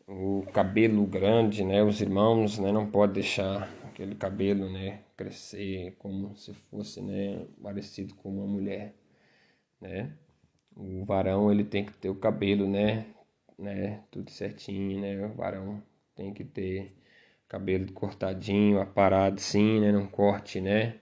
[0.06, 1.82] O cabelo grande, né?
[1.82, 2.72] Os irmãos, né?
[2.72, 5.00] Não pode deixar aquele cabelo, né?
[5.16, 7.46] Crescer como se fosse, né?
[7.62, 8.94] Parecido com uma mulher,
[9.80, 10.12] né?
[10.76, 13.06] O varão ele tem que ter o cabelo, né?
[13.58, 14.04] Né?
[14.10, 15.26] Tudo certinho, né?
[15.26, 15.82] O varão
[16.14, 16.94] tem que ter
[17.48, 19.92] cabelo cortadinho, aparado, sim, né?
[19.92, 20.96] Não corte, né?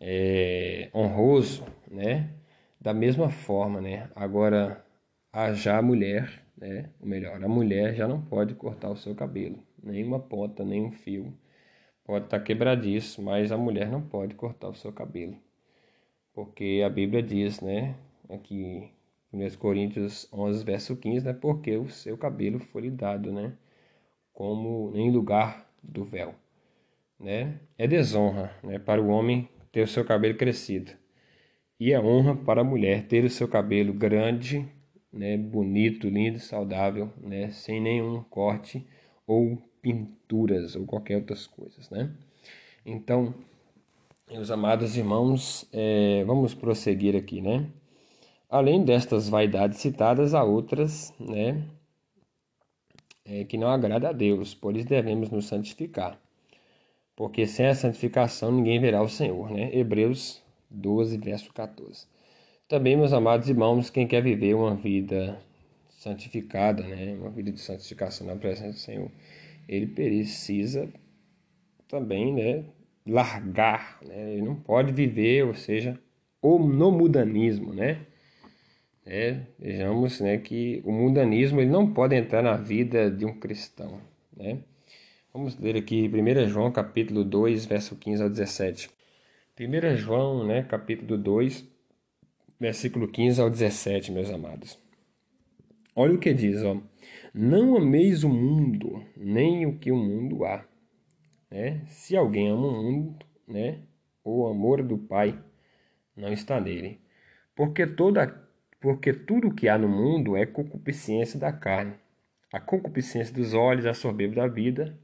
[0.00, 2.30] É, honroso, né?
[2.80, 4.10] Da mesma forma, né?
[4.14, 4.84] Agora,
[5.32, 6.90] a já mulher né?
[7.00, 10.84] Ou melhor, a mulher já não pode cortar o seu cabelo, nem uma ponta, nem
[10.84, 11.32] um fio.
[12.04, 15.36] Pode estar tá quebradiço, mas a mulher não pode cortar o seu cabelo.
[16.32, 17.96] Porque a Bíblia diz, né,
[18.28, 18.90] aqui
[19.32, 23.52] em 1 Coríntios 11, verso 15, né, porque o seu cabelo foi lhe dado, né,
[24.32, 26.34] como em lugar do véu,
[27.18, 27.58] né?
[27.78, 30.92] É desonra, né, para o homem ter o seu cabelo crescido.
[31.78, 34.66] E é honra para a mulher ter o seu cabelo grande
[35.12, 38.86] né, bonito, lindo, saudável, né, sem nenhum corte
[39.26, 42.10] ou pinturas ou qualquer outras coisas, né?
[42.84, 43.34] Então,
[44.30, 47.66] meus amados irmãos, é, vamos prosseguir aqui, né?
[48.48, 51.64] Além destas vaidades citadas, há outras, né,
[53.24, 56.20] é, que não agrada a Deus, por isso devemos nos santificar.
[57.16, 59.74] Porque sem a santificação ninguém verá o Senhor, né?
[59.74, 62.06] Hebreus 12, verso 14.
[62.68, 65.40] Também, meus amados irmãos, quem quer viver uma vida
[65.88, 69.08] santificada, né, uma vida de santificação na presença do Senhor,
[69.68, 70.88] ele precisa
[71.86, 72.64] também, né,
[73.06, 74.32] largar, né?
[74.32, 75.96] ele não pode viver, ou seja,
[76.42, 78.04] o no mudanismo, né?
[79.04, 84.00] É, vejamos né, que o mundanismo ele não pode entrar na vida de um cristão.
[84.36, 84.58] Né?
[85.32, 88.90] Vamos ler aqui 1 João capítulo 2, verso 15 ao 17.
[89.60, 91.75] 1 João, né, capítulo 2,
[92.58, 94.78] versículo 15 ao 17, meus amados.
[95.94, 96.80] Olha o que diz, ó.
[97.32, 100.64] Não ameis o mundo, nem o que o mundo há.
[101.50, 101.82] Né?
[101.88, 103.80] Se alguém ama o mundo, né,
[104.24, 105.38] o amor do Pai
[106.16, 107.00] não está nele.
[107.54, 108.44] Porque toda
[108.80, 111.94] porque tudo que há no mundo é concupiscência da carne.
[112.52, 114.96] A concupiscência dos olhos, a soberba da vida,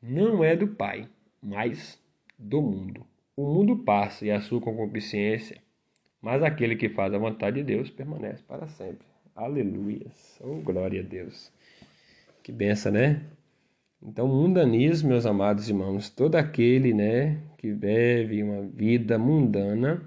[0.00, 1.08] não é do Pai,
[1.42, 2.00] mas
[2.38, 3.04] do mundo.
[3.36, 5.60] O mundo passa e a sua concupiscência,
[6.20, 9.06] mas aquele que faz a vontade de Deus permanece para sempre.
[9.34, 10.06] Aleluia.
[10.40, 11.52] Oh, glória a Deus.
[12.42, 13.22] Que benção, né?
[14.02, 20.02] Então, mundanismo, meus amados irmãos, todo aquele, né, que vive uma vida mundana,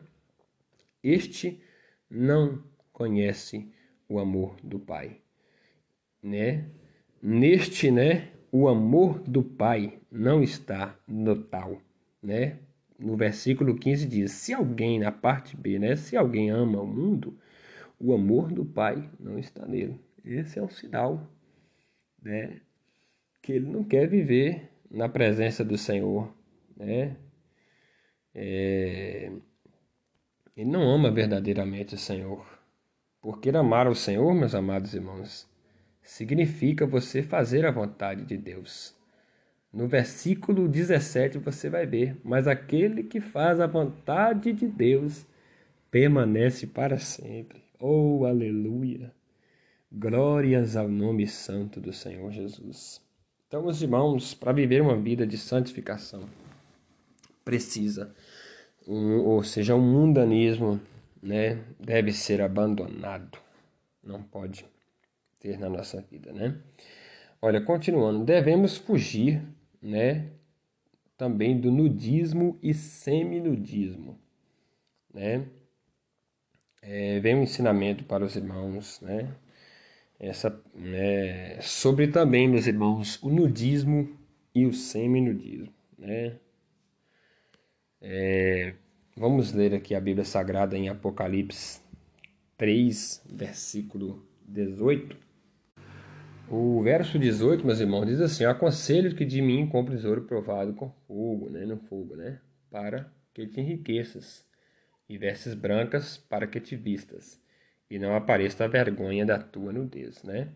[1.03, 1.61] este
[2.09, 3.69] não conhece
[4.07, 5.17] o amor do Pai,
[6.23, 6.65] né?
[7.21, 11.81] Neste, né, o amor do Pai não está no tal,
[12.23, 12.59] né?
[13.01, 17.37] No versículo 15 diz: se alguém, na parte B, né, se alguém ama o mundo,
[17.99, 19.99] o amor do Pai não está nele.
[20.23, 21.27] Esse é um sinal,
[22.21, 22.61] né?
[23.41, 26.31] que ele não quer viver na presença do Senhor,
[26.77, 27.17] né?
[28.33, 29.31] É...
[30.55, 32.45] Ele não ama verdadeiramente o Senhor.
[33.21, 35.49] Porque amar o Senhor, meus amados irmãos,
[36.01, 38.95] significa você fazer a vontade de Deus.
[39.73, 45.25] No versículo 17 você vai ver: Mas aquele que faz a vontade de Deus
[45.89, 47.61] permanece para sempre.
[47.79, 49.13] Oh, aleluia!
[49.91, 53.01] Glórias ao nome santo do Senhor Jesus.
[53.47, 56.23] Então, meus irmãos, para viver uma vida de santificação,
[57.43, 58.15] precisa,
[58.87, 60.79] um, ou seja, o um mundanismo,
[61.21, 63.37] né, deve ser abandonado.
[64.01, 64.65] Não pode
[65.39, 66.55] ter na nossa vida, né?
[67.41, 69.41] Olha, continuando, devemos fugir,
[69.81, 70.29] né,
[71.17, 74.19] também do nudismo e seminudismo,
[75.13, 75.45] né?
[76.83, 79.35] É, vem um ensinamento para os irmãos, né?
[80.21, 84.15] essa, né, sobre também, meus irmãos, o nudismo
[84.53, 85.73] e o seminudismo.
[85.97, 86.37] Né?
[87.99, 88.75] É,
[89.17, 91.81] vamos ler aqui a Bíblia Sagrada em Apocalipse
[92.55, 95.17] 3, versículo 18.
[96.53, 100.89] O verso 18, meus irmãos, diz assim: Aconselho que de mim compre tesouro provado com
[101.07, 104.45] fogo, né, no fogo, né, para que te enriqueças,
[105.07, 107.41] e vestes brancas para que te vistas
[107.89, 110.49] e não apareça a vergonha da tua nudez, né?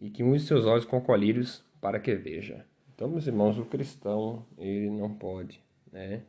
[0.00, 2.66] E que use seus olhos com colírios para que veja.
[2.92, 5.62] Então, meus irmãos, o cristão, ele não pode,
[5.92, 6.22] né?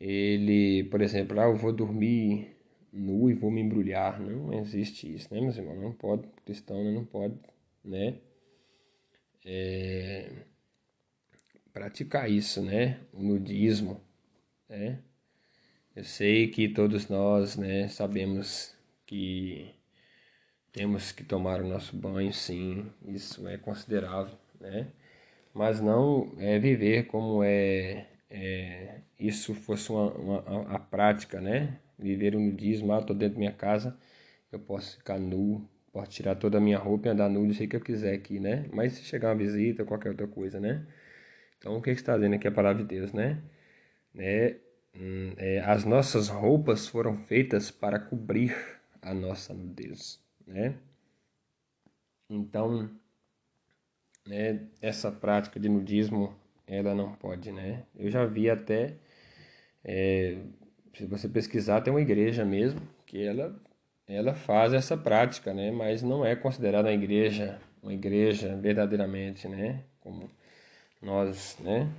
[0.00, 2.56] Ele, por exemplo, ah, eu vou dormir
[2.92, 4.20] nu e vou me embrulhar.
[4.20, 5.80] Não existe isso, né, meus irmãos?
[5.80, 7.34] Não pode, o cristão não pode,
[7.84, 8.18] né?
[9.44, 10.30] É,
[11.72, 13.00] praticar isso, né?
[13.12, 14.00] O nudismo,
[14.68, 15.00] né?
[15.94, 18.74] Eu sei que todos nós, né, sabemos
[19.06, 19.72] que
[20.72, 24.88] temos que tomar o nosso banho, sim, isso é considerável, né?
[25.54, 31.78] Mas não é viver como é, é isso fosse uma, uma, a prática, né?
[31.98, 33.96] Viver o nudismo, ah, tô dentro da minha casa,
[34.50, 37.70] eu posso ficar nu, posso tirar toda a minha roupa e andar nu do jeito
[37.70, 38.68] que eu quiser aqui, né?
[38.72, 40.84] Mas se chegar uma visita, qualquer outra coisa, né?
[41.56, 43.40] Então o que está dizendo aqui é a palavra de Deus, né?
[44.12, 44.56] né?
[45.38, 48.54] É, as nossas roupas foram feitas para cobrir
[49.00, 50.74] a nossa nudez, né?
[52.28, 52.90] Então,
[54.26, 56.34] né, essa prática de nudismo,
[56.66, 57.84] ela não pode, né?
[57.96, 58.96] Eu já vi até,
[59.84, 60.38] é,
[60.94, 63.54] se você pesquisar, tem uma igreja mesmo que ela,
[64.06, 65.70] ela faz essa prática, né?
[65.70, 69.82] Mas não é considerada uma igreja, uma igreja verdadeiramente, né?
[70.00, 70.30] Como
[71.00, 71.90] nós, né?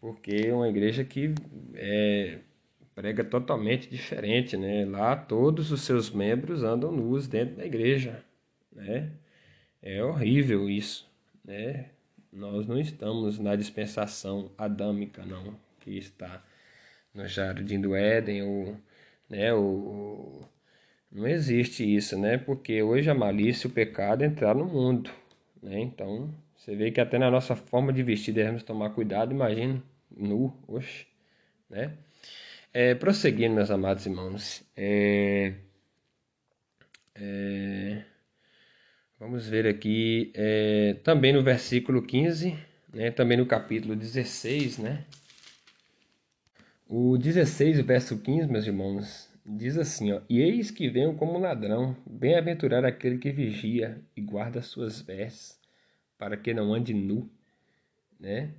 [0.00, 1.34] Porque é uma igreja que
[1.74, 2.38] é
[2.94, 4.84] prega totalmente diferente, né?
[4.86, 8.24] Lá todos os seus membros andam nus dentro da igreja,
[8.72, 9.12] né?
[9.82, 11.08] É horrível isso,
[11.44, 11.90] né?
[12.32, 16.42] Nós não estamos na dispensação adâmica, não, que está
[17.14, 18.76] no jardim do Éden ou,
[19.28, 20.42] né, o
[21.16, 22.36] não existe isso, né?
[22.36, 25.10] Porque hoje a malícia e o pecado entraram no mundo,
[25.62, 25.80] né?
[25.80, 29.82] Então, você vê que até na nossa forma de vestir devemos tomar cuidado, imagina
[30.14, 31.06] nu, oxe,
[31.70, 31.94] né?
[32.72, 35.54] É, prosseguindo, meus amados irmãos, é,
[37.14, 38.02] é,
[39.18, 42.58] vamos ver aqui, é, também no versículo 15,
[42.92, 45.04] né, também no capítulo 16, né,
[46.86, 51.38] O 16, o verso 15, meus irmãos, diz assim, ó, E eis que venho como
[51.38, 55.60] ladrão, bem-aventurado aquele que vigia e guarda as suas vestes,
[56.18, 57.30] para que não ande nu,
[58.18, 58.52] né?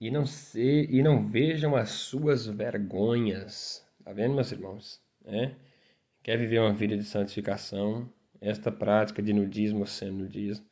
[0.00, 3.86] E não se, e não vejam as suas vergonhas.
[4.04, 5.00] Tá vendo, meus irmãos?
[5.24, 5.52] É?
[6.22, 8.10] Quer viver uma vida de santificação?
[8.40, 10.66] Esta prática de nudismo ou nudismo,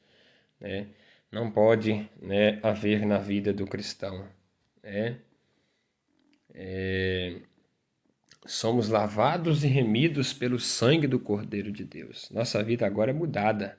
[0.60, 0.88] né?
[1.30, 4.28] Não pode, né, haver na vida do cristão,
[4.82, 5.18] né?
[6.54, 7.40] É,
[8.44, 12.28] somos lavados e remidos pelo sangue do Cordeiro de Deus.
[12.30, 13.78] Nossa vida agora é mudada.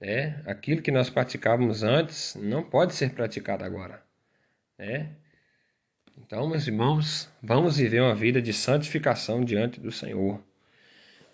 [0.00, 0.42] Né?
[0.46, 4.02] Aquilo que nós praticávamos antes não pode ser praticado agora.
[4.78, 5.10] Né?
[6.16, 10.40] Então, meus irmãos, vamos viver uma vida de santificação diante do Senhor.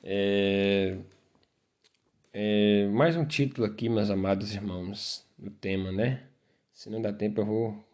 [0.03, 0.97] É,
[2.33, 6.23] é, mais um título aqui, meus amados irmãos, do tema, né?
[6.73, 7.85] Se não dá tempo, eu vou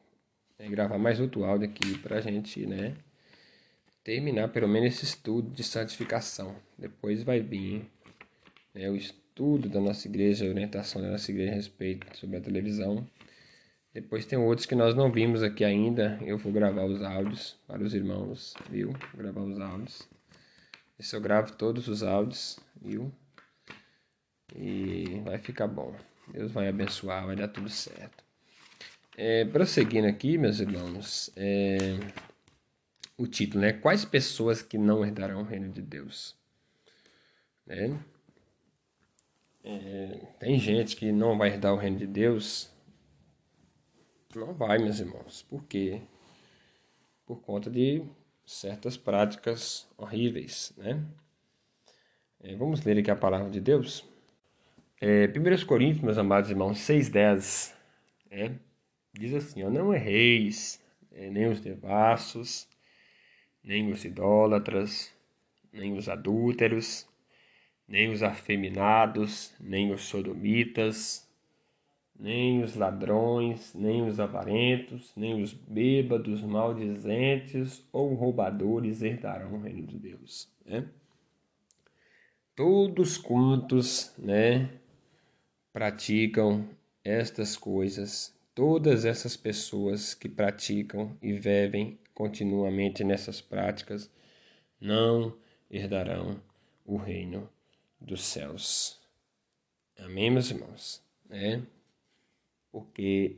[0.58, 2.94] é, gravar mais outro áudio aqui para a gente, né?
[4.02, 6.56] Terminar pelo menos esse estudo de santificação.
[6.78, 7.86] Depois vai vir
[8.74, 12.40] né, o estudo da nossa igreja, a orientação da nossa igreja a respeito sobre a
[12.40, 13.06] televisão.
[13.92, 16.18] Depois tem outros que nós não vimos aqui ainda.
[16.22, 18.92] Eu vou gravar os áudios para os irmãos, viu?
[19.12, 20.08] Vou gravar os áudios.
[20.98, 23.12] Esse eu gravo todos os áudios, viu?
[24.54, 25.94] E vai ficar bom.
[26.32, 28.22] Deus vai abençoar, vai dar tudo certo.
[29.16, 31.98] É, prosseguindo aqui, meus irmãos, é,
[33.20, 33.74] o título, né?
[33.74, 36.34] Quais pessoas que não herdarão o reino de Deus?
[37.66, 38.02] Né?
[39.62, 42.72] É, tem gente que não vai herdar o reino de Deus.
[44.34, 45.42] Não vai, meus irmãos.
[45.42, 46.00] Por quê?
[47.26, 48.02] Por conta de
[48.46, 51.04] certas práticas horríveis, né?
[52.42, 54.02] É, vamos ler aqui a palavra de Deus.
[54.98, 57.74] É, 1 Coríntios, meus amados irmãos, 6,10,
[58.30, 58.52] é,
[59.12, 60.80] diz assim, ó, não erreis,
[61.12, 62.69] é, nem os devassos,
[63.62, 65.12] nem os idólatras,
[65.72, 67.06] nem os adúlteros,
[67.86, 71.28] nem os afeminados, nem os sodomitas,
[72.20, 79.86] nem os ladrões, nem os avarentos, nem os bêbados, maldizentes ou roubadores herdarão o reino
[79.86, 80.48] de Deus.
[80.64, 80.86] Né?
[82.54, 84.70] Todos quantos né,
[85.72, 86.68] praticam
[87.02, 94.10] estas coisas, todas essas pessoas que praticam e vivem continuamente nessas práticas,
[94.78, 95.34] não
[95.70, 96.38] herdarão
[96.84, 97.48] o reino
[97.98, 99.00] dos céus.
[99.98, 101.02] Amém, meus irmãos?
[101.30, 101.62] É?
[102.70, 103.36] Porque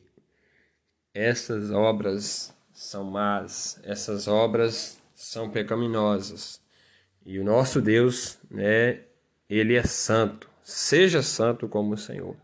[1.14, 6.60] essas obras são más, essas obras são pecaminosas.
[7.24, 9.04] E o nosso Deus, né,
[9.48, 10.50] ele é santo.
[10.64, 12.36] Seja santo como o Senhor.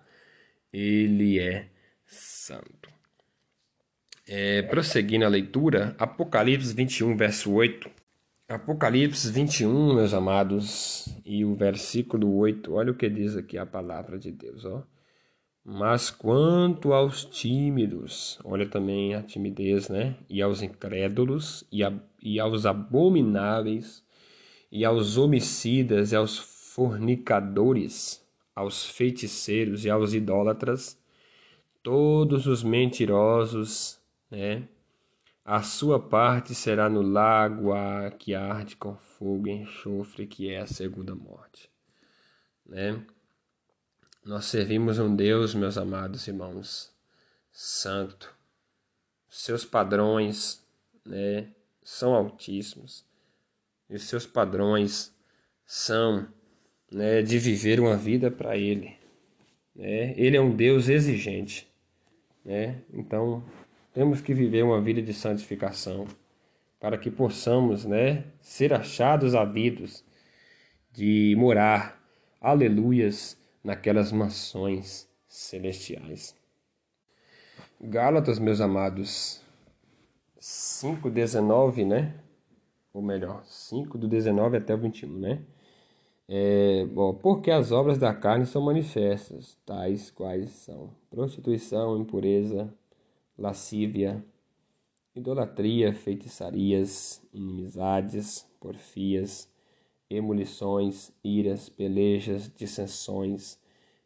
[0.73, 1.69] Ele é
[2.07, 2.98] santo.
[4.31, 7.91] É, prosseguindo a leitura, Apocalipse 21, verso 8.
[8.47, 14.19] Apocalipse 21, meus amados, e o versículo 8, olha o que diz aqui a palavra
[14.19, 14.83] de Deus, ó.
[15.65, 20.15] Mas quanto aos tímidos, olha também a timidez, né?
[20.29, 21.91] E aos incrédulos, e, a,
[22.23, 24.05] e aos abomináveis,
[24.71, 28.23] e aos homicidas, e aos fornicadores,
[28.55, 30.99] aos feiticeiros e aos idólatras,
[31.83, 33.98] todos os mentirosos,
[34.31, 34.69] né?
[35.45, 37.71] A sua parte será no lago
[38.19, 41.71] que arde com fogo e enxofre, que é a segunda morte,
[42.67, 43.03] né?
[44.25, 46.93] Nós servimos um Deus, meus amados irmãos,
[47.51, 48.37] santo.
[49.27, 50.63] Seus padrões,
[51.03, 51.49] né,
[51.83, 53.07] são altíssimos.
[53.89, 55.15] E os seus padrões
[55.65, 56.29] são,
[56.93, 58.95] né, de viver uma vida para ele.
[59.75, 60.13] Né?
[60.19, 61.67] Ele é um Deus exigente,
[62.45, 62.83] né?
[62.93, 63.43] Então,
[63.99, 66.07] temos que viver uma vida de santificação
[66.79, 70.05] para que possamos, né, ser achados havidos
[70.93, 72.01] de morar,
[72.41, 76.33] aleluias, naquelas mansões celestiais.
[77.81, 79.43] Gálatas, meus amados,
[80.39, 82.15] 5:19, né?
[82.95, 85.43] Ou melhor, 5 do 19 até o 21, né?
[86.29, 92.73] É, bom, porque as obras da carne são manifestas, tais quais são prostituição, impureza,
[93.39, 94.25] lascívia,
[95.15, 99.49] idolatria, feitiçarias, inimizades, porfias,
[100.11, 103.59] emolições, iras, pelejas, dissensões,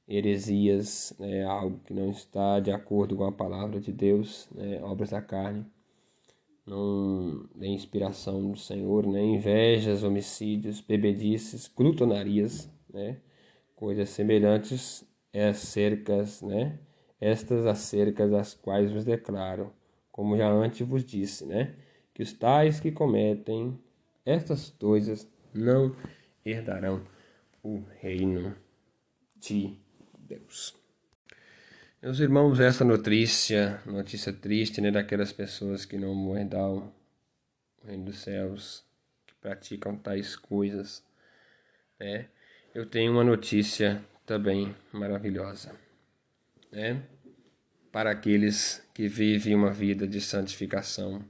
[0.06, 5.10] heresias, né, algo que não está de acordo com a palavra de Deus, né, obras
[5.10, 5.64] da carne,
[6.66, 13.18] não tem inspiração do Senhor, né, invejas, homicídios, bebedices, glutonarias, né,
[13.76, 16.78] coisas semelhantes acerca, né,
[17.22, 19.72] estas acerca das quais vos declaro,
[20.10, 21.74] como já antes vos disse, né?
[22.14, 23.78] que os tais que cometem
[24.24, 25.96] estas coisas não
[26.44, 27.06] herdarão
[27.62, 28.54] o reino
[29.36, 29.76] de
[30.18, 30.74] Deus.
[32.02, 36.92] Meus irmãos, essa notícia, notícia triste, né, daquelas pessoas que não vão herdar o
[37.84, 38.84] reino dos céus,
[39.26, 41.04] que praticam tais coisas,
[41.98, 42.26] né?
[42.74, 45.74] Eu tenho uma notícia também maravilhosa,
[46.72, 47.02] né?
[47.92, 51.22] Para aqueles que vivem uma vida de santificação,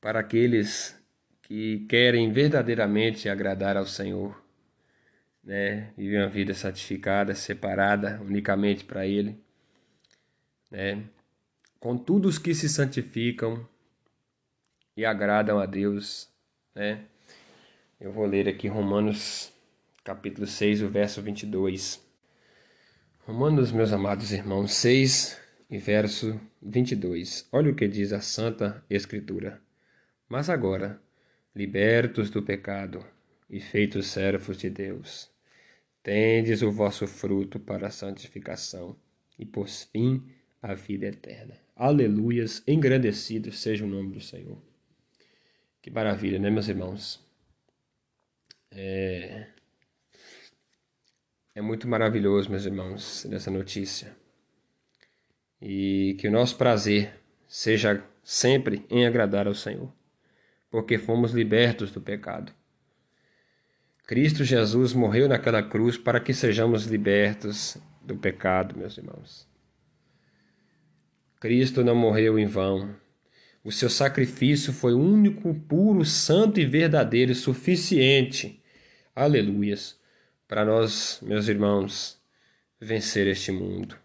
[0.00, 0.96] para aqueles
[1.42, 4.40] que querem verdadeiramente agradar ao Senhor,
[5.42, 5.92] né?
[5.96, 9.36] Viver uma vida santificada, separada unicamente para Ele,
[10.70, 11.04] né?
[11.80, 13.68] Contudo, os que se santificam
[14.96, 16.28] e agradam a Deus,
[16.72, 17.04] né?
[18.00, 19.52] Eu vou ler aqui Romanos
[20.04, 22.05] capítulo 6, o verso 22.
[23.26, 25.36] Romanos, meus amados irmãos, 6
[25.68, 27.48] e verso 22.
[27.50, 29.60] Olha o que diz a Santa Escritura.
[30.28, 31.02] Mas agora,
[31.52, 33.04] libertos do pecado
[33.50, 35.28] e feitos servos de Deus,
[36.04, 38.94] tendes o vosso fruto para a santificação
[39.36, 40.22] e, por fim,
[40.62, 41.58] a vida eterna.
[41.74, 44.62] Aleluias, engrandecido seja o nome do Senhor.
[45.82, 47.20] Que maravilha, né, meus irmãos?
[48.70, 49.48] É,
[51.56, 54.14] é muito maravilhoso, meus irmãos, nessa notícia.
[55.60, 57.14] E que o nosso prazer
[57.48, 59.90] seja sempre em agradar ao Senhor,
[60.70, 62.52] porque fomos libertos do pecado.
[64.06, 69.48] Cristo Jesus morreu naquela cruz para que sejamos libertos do pecado, meus irmãos.
[71.40, 72.94] Cristo não morreu em vão.
[73.64, 78.62] O seu sacrifício foi único, puro, santo e verdadeiro, suficiente.
[79.14, 79.98] Aleluias
[80.48, 82.20] para nós, meus irmãos,
[82.80, 83.98] vencer este mundo.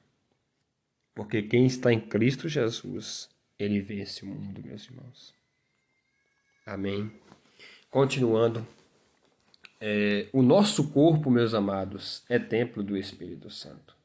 [1.13, 3.29] Porque quem está em Cristo Jesus,
[3.59, 5.35] ele vence o mundo, meus irmãos.
[6.65, 7.11] Amém.
[7.89, 8.65] Continuando,
[9.79, 13.95] é, o nosso corpo, meus amados, é templo do Espírito Santo.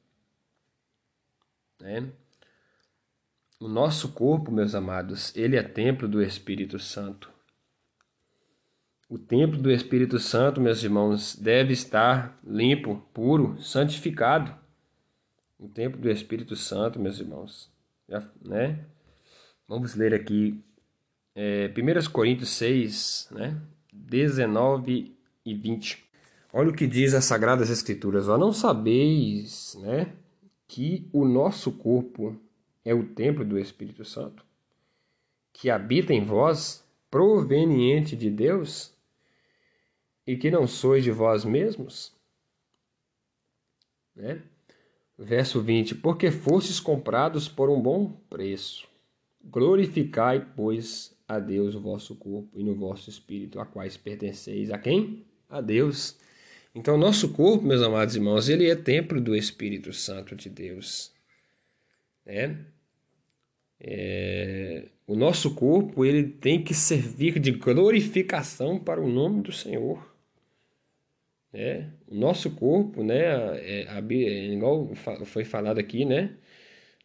[1.81, 2.11] Né?
[3.61, 7.31] O nosso corpo, meus amados, ele é templo do Espírito Santo.
[9.09, 14.53] O templo do Espírito Santo, meus irmãos, deve estar limpo, puro, santificado.
[15.57, 17.71] O templo do Espírito Santo, meus irmãos,
[18.45, 18.85] né?
[19.69, 20.61] Vamos ler aqui
[21.37, 23.57] é, 1 Coríntios 6, né?
[23.93, 26.05] 19 e 20.
[26.53, 28.29] Olha o que diz as Sagradas Escrituras.
[28.29, 30.15] Ó, não sabeis, né?
[30.67, 32.37] Que o nosso corpo
[32.85, 34.45] é o templo do Espírito Santo,
[35.53, 38.96] que habita em vós, proveniente de Deus,
[40.27, 42.13] e que não sois de vós mesmos?
[44.15, 44.43] Né?
[45.19, 48.89] Verso 20: Porque fostes comprados por um bom preço.
[49.45, 54.79] Glorificai, pois, a Deus o vosso corpo e no vosso espírito, a quais pertenceis a
[54.79, 55.25] quem?
[55.49, 56.17] A Deus.
[56.75, 61.13] Então, nosso corpo, meus amados irmãos, ele é templo do Espírito Santo de Deus.
[62.25, 62.67] Né?
[63.81, 70.16] É, o nosso corpo ele tem que servir de glorificação para o nome do Senhor.
[71.57, 71.89] Né?
[72.07, 73.17] O nosso corpo, né,
[73.61, 74.95] é, é, igual
[75.25, 76.35] foi falado aqui, né,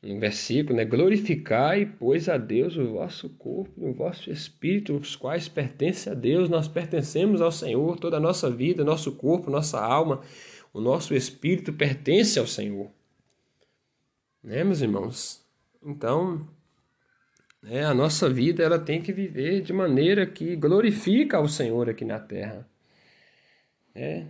[0.04, 5.16] no versículo, né, glorificai, pois, a Deus o vosso corpo e o vosso espírito, os
[5.16, 9.80] quais pertencem a Deus, nós pertencemos ao Senhor, toda a nossa vida, nosso corpo, nossa
[9.80, 10.22] alma,
[10.74, 12.92] o nosso espírito pertence ao Senhor.
[14.44, 15.46] Né, meus irmãos?
[15.82, 16.46] Então,
[17.64, 22.04] né, a nossa vida ela tem que viver de maneira que glorifica ao Senhor aqui
[22.04, 22.68] na terra.
[23.96, 24.26] É,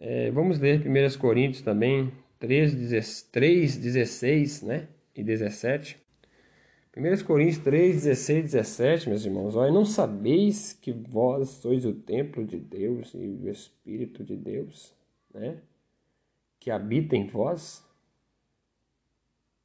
[0.00, 4.88] é, vamos ler 1 Coríntios também, 3, 3, 16 né?
[5.14, 5.98] e 17.
[6.96, 9.54] 1 Coríntios 3, 16 e 17, meus irmãos.
[9.54, 14.94] Olha, não sabeis que vós sois o templo de Deus e o Espírito de Deus,
[15.32, 15.58] né?
[16.58, 17.84] Que habita em vós?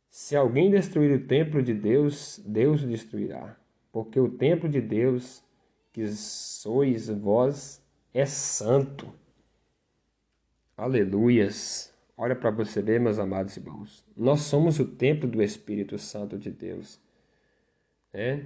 [0.09, 3.57] Se alguém destruir o templo de Deus, Deus o destruirá.
[3.91, 5.41] Porque o templo de Deus,
[5.91, 7.81] que sois vós,
[8.13, 9.11] é santo
[10.77, 11.93] Aleluias!
[12.17, 14.03] Olha para você ver, meus amados irmãos.
[14.15, 16.99] Nós somos o templo do Espírito Santo de Deus.
[18.13, 18.45] É?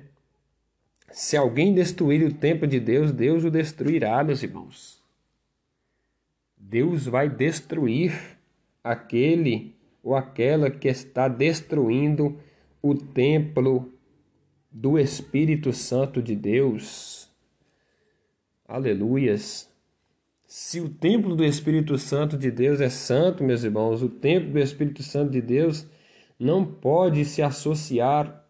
[1.11, 5.03] Se alguém destruir o templo de Deus, Deus o destruirá, meus irmãos.
[6.57, 8.37] Deus vai destruir
[8.83, 12.39] aquele ou aquela que está destruindo
[12.81, 13.91] o templo
[14.71, 17.29] do Espírito Santo de Deus.
[18.67, 19.68] Aleluias.
[20.49, 24.57] Se o templo do Espírito Santo de Deus é santo, meus irmãos, o templo do
[24.57, 25.85] Espírito Santo de Deus
[26.39, 28.43] não pode se associar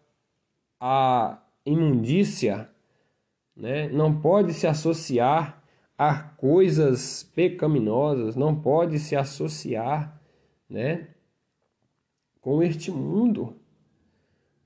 [0.80, 2.70] a imundícia,
[3.54, 3.86] né?
[3.90, 5.62] não pode se associar
[5.98, 10.18] a coisas pecaminosas, não pode se associar
[10.70, 11.08] né?
[12.40, 13.54] com este mundo.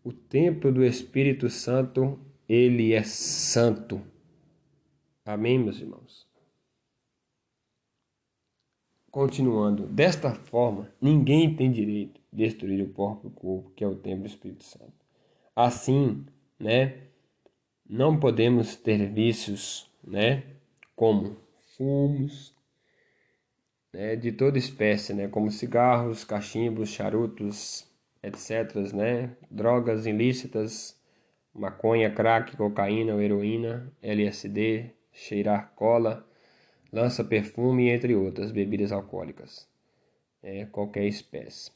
[0.04, 2.16] O templo do Espírito Santo,
[2.48, 4.00] ele é santo.
[5.26, 6.23] Amém, meus irmãos?
[9.14, 14.22] Continuando, desta forma, ninguém tem direito de destruir o próprio corpo, que é o templo
[14.22, 14.92] do Espírito Santo.
[15.54, 16.26] Assim,
[16.58, 16.96] né,
[17.88, 20.42] não podemos ter vícios, né,
[20.96, 21.36] como
[21.76, 22.52] fumos,
[23.92, 27.88] né, de toda espécie, né, como cigarros, cachimbos, charutos,
[28.20, 31.00] etc., né, drogas ilícitas,
[31.54, 36.28] maconha, crack, cocaína, heroína, LSD, cheirar cola,
[36.94, 39.68] lança perfume, entre outras bebidas alcoólicas,
[40.40, 41.72] é, qualquer espécie.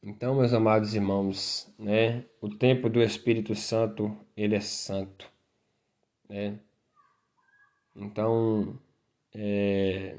[0.00, 5.28] Então, meus amados irmãos, né, o tempo do Espírito Santo, ele é santo,
[6.28, 6.60] né?
[7.92, 8.78] Então,
[9.34, 10.16] é,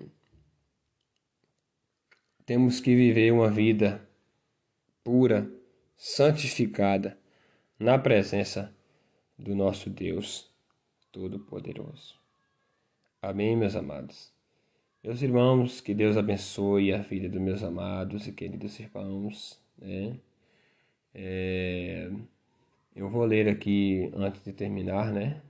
[2.45, 4.05] temos que viver uma vida
[5.05, 5.49] pura,
[5.95, 7.17] santificada,
[7.79, 8.75] na presença
[9.39, 10.51] do nosso Deus
[11.13, 12.26] Todo-Poderoso.
[13.21, 14.31] Amém, meus amados.
[15.03, 19.59] Meus irmãos, que Deus abençoe a vida dos meus amados e queridos irmãos.
[19.77, 20.19] Né?
[21.15, 22.11] É,
[22.95, 25.41] eu vou ler aqui antes de terminar, né?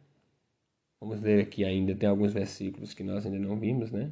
[1.00, 4.12] Vamos ler aqui ainda, tem alguns versículos que nós ainda não vimos, né?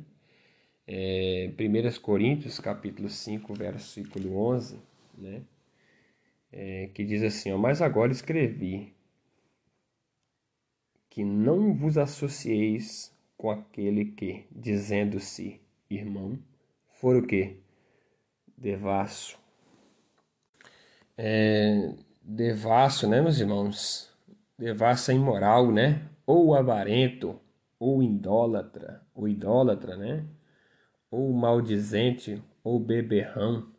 [0.85, 4.79] É, 1 Coríntios, capítulo 5, versículo 11,
[5.17, 5.41] né?
[6.51, 8.93] É, que diz assim, ó, Mas agora escrevi
[11.09, 16.39] que não vos associeis com aquele que, dizendo-se irmão,
[16.93, 17.57] for o que?
[18.57, 19.37] Devasso.
[21.17, 24.13] É, devasso, né, meus irmãos?
[24.57, 26.09] Devasso é imoral, né?
[26.25, 27.39] ou avarento,
[27.79, 30.25] ou indólatra, ou idólatra, né?
[31.11, 33.71] Ou maldizente, ou beberrão,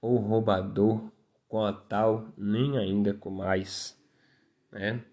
[0.00, 1.10] ou roubador,
[1.48, 3.98] com a tal nem ainda com mais,
[4.70, 5.04] né?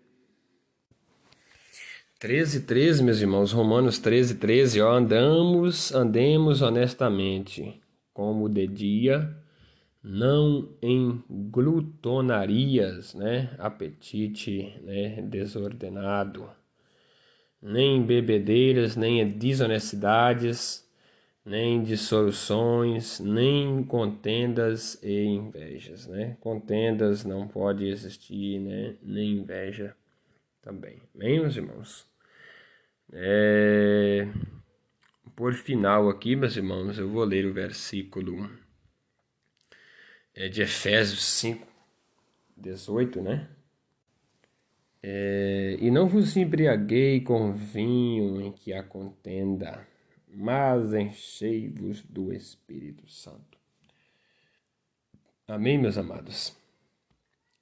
[2.20, 7.80] 13, 13, meus irmãos, Romanos 13, 13, ó, andamos, andemos honestamente,
[8.14, 9.34] como de dia,
[10.04, 13.56] não em glutonarias, né?
[13.58, 15.22] Apetite, né?
[15.22, 16.50] Desordenado
[17.62, 20.86] nem bebedeiras, nem desonestidades,
[21.46, 26.36] nem dissoluções, nem contendas e invejas, né?
[26.42, 28.96] Contendas não pode existir, né?
[29.02, 29.96] Nem inveja
[30.62, 30.98] também.
[31.16, 32.09] Meus irmãos?
[33.12, 34.28] É...
[35.36, 38.50] Por final aqui, meus irmãos, eu vou ler o versículo
[40.36, 41.66] é, de Efésios 5,
[42.58, 43.50] 18, né?
[45.02, 49.88] É, e não vos embriaguei com vinho em que há contenda,
[50.28, 53.58] mas enchei-vos do Espírito Santo.
[55.48, 56.56] Amém, meus amados.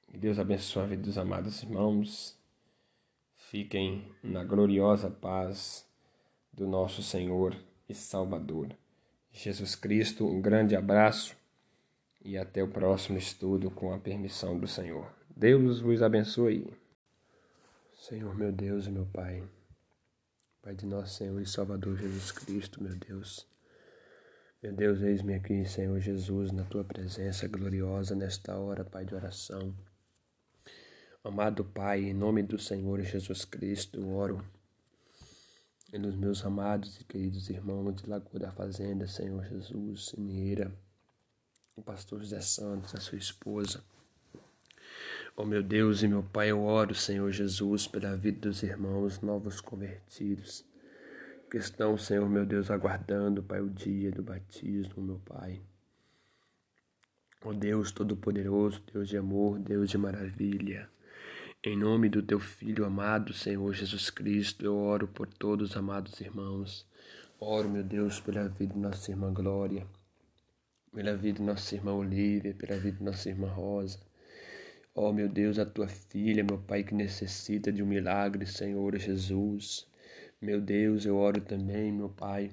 [0.07, 2.36] Que Deus abençoe a vida dos amados irmãos.
[3.49, 5.87] Fiquem na gloriosa paz
[6.51, 7.55] do nosso Senhor
[7.87, 8.75] e Salvador,
[9.31, 10.27] Jesus Cristo.
[10.27, 11.33] Um grande abraço
[12.21, 15.09] e até o próximo estudo com a permissão do Senhor.
[15.33, 16.67] Deus vos abençoe.
[17.95, 19.41] Senhor meu Deus e meu Pai,
[20.61, 23.47] Pai de nosso Senhor e Salvador Jesus Cristo, meu Deus.
[24.61, 29.73] Meu Deus, eis-me aqui, Senhor Jesus, na tua presença gloriosa nesta hora, Pai de oração.
[31.27, 34.41] Amado Pai, em nome do Senhor Jesus Cristo, oro
[35.91, 40.71] pelos meus amados e queridos irmãos de Lagoa da Fazenda, Senhor Jesus, Sineira,
[41.75, 43.83] o pastor José Santos, a sua esposa,
[45.35, 49.19] Ó oh, meu Deus e meu Pai, eu oro, Senhor Jesus, pela vida dos irmãos
[49.19, 50.63] novos convertidos,
[51.51, 55.61] que estão, Senhor meu Deus, aguardando, Pai, o dia do batismo, meu Pai.
[57.43, 60.89] Ó oh, Deus Todo-Poderoso, Deus de amor, Deus de maravilha,
[61.67, 66.21] em nome do Teu Filho amado, Senhor Jesus Cristo, eu oro por todos os amados
[66.21, 66.87] irmãos.
[67.41, 69.85] Oro, meu Deus, pela vida de nossa irmã Glória,
[70.93, 73.99] pela vida de nossa irmã Olívia, pela vida de nossa irmã Rosa,
[74.95, 78.97] Ó oh, meu Deus, a tua filha, meu Pai, que necessita de um milagre, Senhor
[78.97, 79.85] Jesus.
[80.41, 82.49] Meu Deus, eu oro também, meu Pai,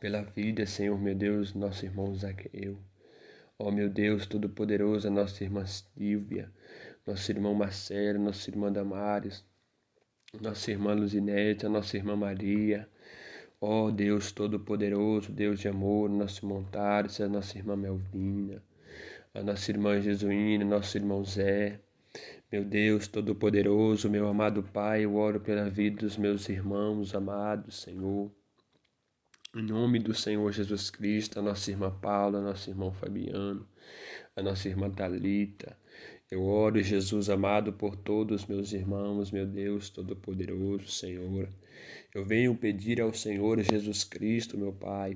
[0.00, 2.76] pela vida, Senhor, meu Deus, nosso irmão Zaqueu.
[3.58, 6.50] Ó oh, meu Deus, Todo-Poderoso, nossa irmã Silvia,
[7.06, 9.44] nosso irmão Marcelo, nossa irmã Damares,
[10.40, 12.88] nossa irmã Luzinete, a nossa irmã Maria.
[13.60, 18.62] Ó oh, Deus Todo-Poderoso, Deus de amor, nosso Montares, a nossa irmã Melvina
[19.34, 21.80] a nossa irmã Jesuína, nosso irmão Zé,
[22.50, 28.30] Meu Deus Todo-Poderoso, meu amado Pai, eu oro pela vida dos meus irmãos amados, Senhor.
[29.56, 33.66] Em nome do Senhor Jesus Cristo, a nossa irmã Paula, a nosso irmão Fabiano,
[34.36, 35.78] a nossa irmã Talita.
[36.32, 41.46] Eu oro, Jesus amado, por todos meus irmãos, meu Deus Todo-Poderoso, Senhor.
[42.14, 45.14] Eu venho pedir ao Senhor Jesus Cristo, meu Pai.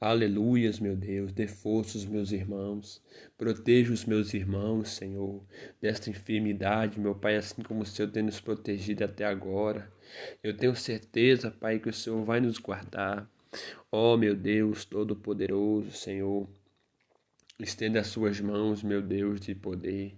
[0.00, 3.02] Aleluias, meu Deus, dê força aos meus irmãos.
[3.36, 5.44] Proteja os meus irmãos, Senhor,
[5.78, 9.92] desta enfermidade, meu Pai, assim como o Senhor tem nos protegido até agora.
[10.42, 13.30] Eu tenho certeza, Pai, que o Senhor vai nos guardar.
[13.92, 16.48] Ó, oh, meu Deus Todo-Poderoso, Senhor.
[17.58, 20.14] Estenda as suas mãos, meu Deus de poder.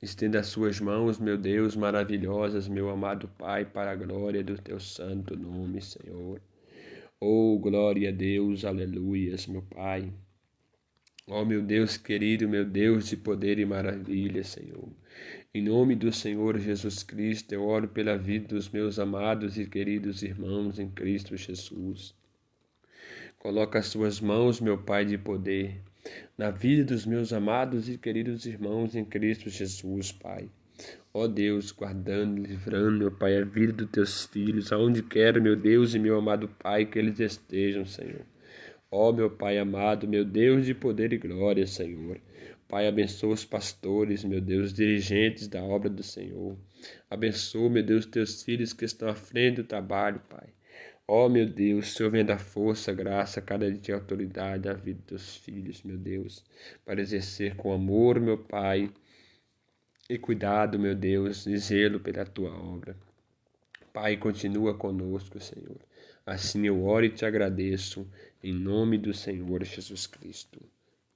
[0.00, 4.80] Estenda as suas mãos, meu Deus, maravilhosas, meu amado Pai, para a glória do teu
[4.80, 6.40] santo nome, Senhor.
[7.20, 10.10] Oh, glória a Deus, aleluias, meu Pai.
[11.26, 14.88] Oh, meu Deus querido, meu Deus de poder e maravilha, Senhor.
[15.52, 20.22] Em nome do Senhor Jesus Cristo, eu oro pela vida dos meus amados e queridos
[20.22, 22.14] irmãos em Cristo Jesus.
[23.38, 25.82] Coloca as suas mãos, meu Pai de poder
[26.36, 30.48] na vida dos meus amados e queridos irmãos em Cristo Jesus, Pai.
[31.12, 35.94] Ó Deus, guardando, livrando, meu Pai, a vida dos teus filhos, aonde quero, meu Deus
[35.94, 38.24] e meu amado Pai, que eles estejam, Senhor.
[38.90, 42.20] Ó meu Pai amado, meu Deus de poder e glória, Senhor.
[42.68, 46.56] Pai, abençoa os pastores, meu Deus, dirigentes da obra do Senhor.
[47.10, 50.48] Abençoa, meu Deus, teus filhos que estão à frente do trabalho, Pai.
[51.10, 55.36] Ó oh, meu Deus, Senhor venha dar força, graça, cada dia autoridade à vida dos
[55.36, 56.44] filhos, meu Deus,
[56.84, 58.92] para exercer com amor, meu Pai,
[60.06, 62.94] e cuidado, meu Deus, e zelo pela tua obra.
[63.90, 65.78] Pai, continua conosco, Senhor.
[66.26, 68.06] Assim eu oro e te agradeço,
[68.44, 70.60] em nome do Senhor Jesus Cristo.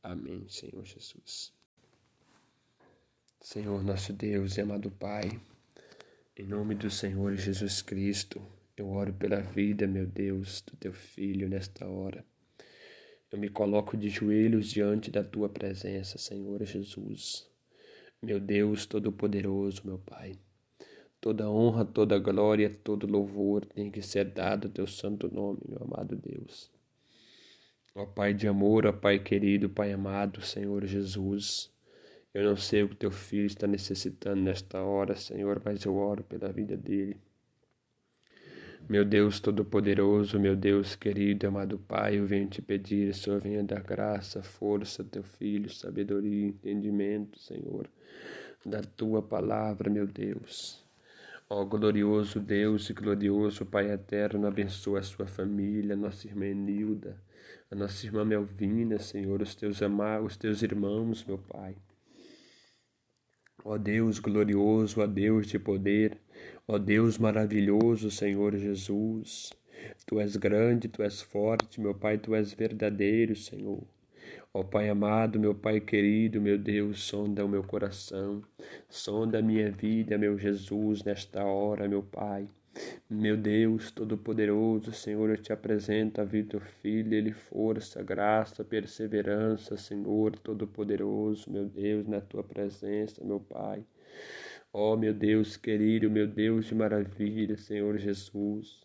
[0.03, 1.53] Amém, Senhor Jesus.
[3.43, 5.38] Senhor nosso Deus e amado Pai,
[6.34, 8.40] em nome do Senhor Jesus Cristo,
[8.77, 12.25] eu oro pela vida, meu Deus, do teu filho nesta hora.
[13.31, 17.49] Eu me coloco de joelhos diante da tua presença, Senhor Jesus.
[18.23, 20.39] Meu Deus Todo-Poderoso, meu Pai.
[21.20, 25.83] Toda honra, toda glória, todo louvor tem que ser dado ao teu santo nome, meu
[25.83, 26.70] amado Deus.
[27.95, 31.70] Ó Pai de amor, ó Pai querido, Pai amado, Senhor Jesus.
[32.33, 36.25] Eu não sei o que teu filho está necessitando nesta hora, Senhor, mas eu oro
[36.25, 37.20] pela vida dele.
[38.89, 43.80] Meu Deus Todo-Poderoso, meu Deus querido, amado Pai, eu venho te pedir, Senhor, venha dar
[43.80, 47.89] graça, força, teu filho, sabedoria, entendimento, Senhor,
[48.66, 50.85] da tua palavra, meu Deus.
[51.49, 57.16] Ó glorioso Deus e glorioso Pai eterno, abençoa a sua família, nossa irmã Nilda,
[57.70, 61.76] a nossa irmã Melvina, Senhor, os teus amados, os teus irmãos, meu Pai.
[63.64, 66.18] Ó Deus glorioso, ó Deus de poder,
[66.66, 69.52] Ó Deus maravilhoso, Senhor Jesus,
[70.06, 73.82] Tu és grande, Tu és forte, meu Pai, Tu és verdadeiro, Senhor.
[74.54, 78.42] Ó Pai amado, meu Pai querido, meu Deus, sonda o meu coração,
[78.88, 82.48] sonda a minha vida, meu Jesus, nesta hora, meu Pai.
[83.09, 89.76] Meu Deus Todo-Poderoso, Senhor, eu te apresento a vida do filho, ele força, graça, perseverança,
[89.76, 93.85] Senhor Todo-Poderoso, meu Deus, na tua presença, meu Pai.
[94.72, 98.80] Ó oh, meu Deus querido, meu Deus de maravilha, Senhor Jesus.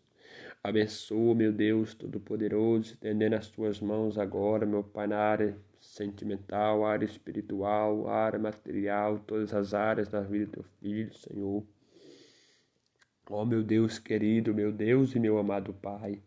[0.62, 7.06] Abençoa, meu Deus Todo-Poderoso, estendendo as tuas mãos agora, meu Pai, na área sentimental, área
[7.06, 11.64] espiritual, área material, todas as áreas da vida do teu filho, Senhor.
[13.30, 16.22] Ó oh, meu Deus querido, meu Deus e meu amado Pai,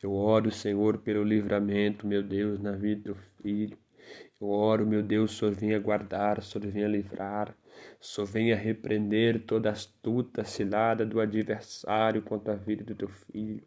[0.00, 3.76] eu oro, Senhor, pelo livramento, meu Deus, na vida do filho.
[4.40, 7.52] Eu oro, meu Deus, Senhor venha guardar, Senhor venha livrar,
[8.00, 13.64] só venha repreender toda astuta cilada do adversário contra a vida do teu filho.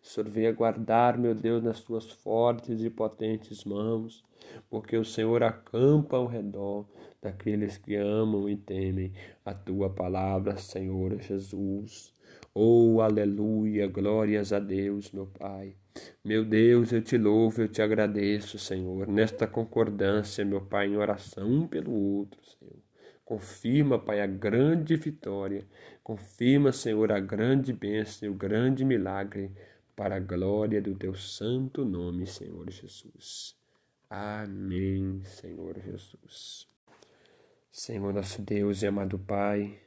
[0.00, 4.24] Senhor, venha guardar, meu Deus, nas tuas fortes e potentes mãos,
[4.70, 6.86] porque o Senhor acampa ao redor
[7.20, 9.12] daqueles que amam e temem
[9.44, 12.12] a tua palavra, Senhor Jesus.
[12.54, 15.74] Oh, aleluia, glórias a Deus, meu Pai.
[16.22, 21.48] Meu Deus, eu te louvo, eu te agradeço, Senhor, nesta concordância, meu Pai, em oração
[21.48, 22.76] um pelo outro, Senhor.
[23.24, 25.66] Confirma, Pai, a grande vitória.
[26.04, 29.50] Confirma, Senhor, a grande bênção e o grande milagre
[29.96, 33.56] para a glória do teu santo nome, Senhor Jesus.
[34.10, 36.68] Amém, Senhor Jesus.
[37.70, 39.80] Senhor nosso Deus e amado Pai,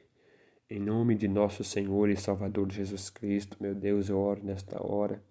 [0.68, 5.22] em nome de nosso Senhor e Salvador Jesus Cristo, meu Deus, eu oro nesta hora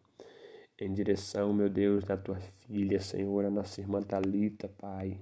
[0.79, 5.19] em direção, meu Deus, da tua filha, Senhor, a nossa irmã Talita, Pai.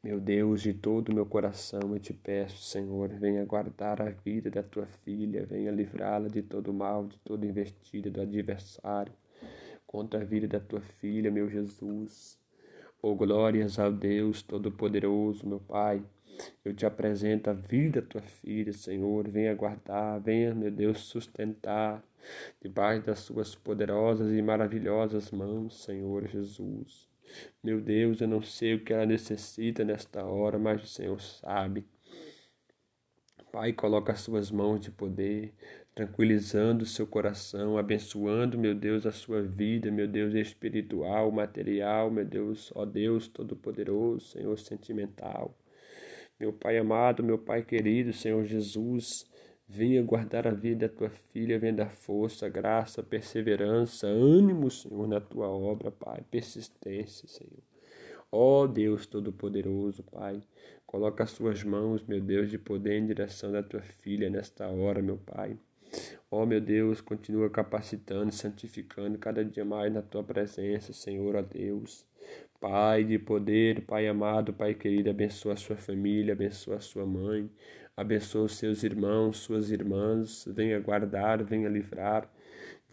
[0.00, 4.50] Meu Deus, de todo o meu coração eu te peço, Senhor, venha guardar a vida
[4.50, 9.12] da tua filha, venha livrá-la de todo mal, de toda investida do adversário
[9.84, 12.38] contra a vida da tua filha, meu Jesus.
[13.02, 16.04] Oh, glórias ao Deus Todo-Poderoso, meu Pai.
[16.64, 19.28] Eu te apresento a vida da tua filha, Senhor.
[19.28, 22.02] Venha guardar, venha, meu Deus, sustentar
[22.60, 27.08] debaixo das suas poderosas e maravilhosas mãos, Senhor Jesus.
[27.62, 31.84] Meu Deus, eu não sei o que ela necessita nesta hora, mas o Senhor sabe.
[33.50, 35.52] Pai, coloca as suas mãos de poder,
[35.94, 42.24] tranquilizando o seu coração, abençoando, meu Deus, a sua vida, meu Deus, espiritual, material, meu
[42.24, 45.56] Deus, ó Deus Todo-Poderoso, Senhor sentimental.
[46.38, 49.24] Meu Pai amado, meu Pai querido, Senhor Jesus,
[49.68, 55.20] venha guardar a vida da tua filha, venha dar força, graça, perseverança, ânimo, Senhor, na
[55.20, 57.62] tua obra, Pai, persistência, Senhor.
[58.32, 60.42] Ó Deus Todo-Poderoso, Pai,
[60.84, 65.00] coloca as suas mãos, meu Deus, de poder em direção da tua filha nesta hora,
[65.00, 65.56] meu Pai.
[66.28, 72.04] Ó meu Deus, continua capacitando, santificando cada dia mais na tua presença, Senhor, ó Deus.
[72.66, 77.50] Pai de poder, Pai amado, Pai querido, abençoa a sua família, abençoa a sua mãe,
[77.94, 82.26] abençoa os seus irmãos, suas irmãs, venha guardar, venha livrar.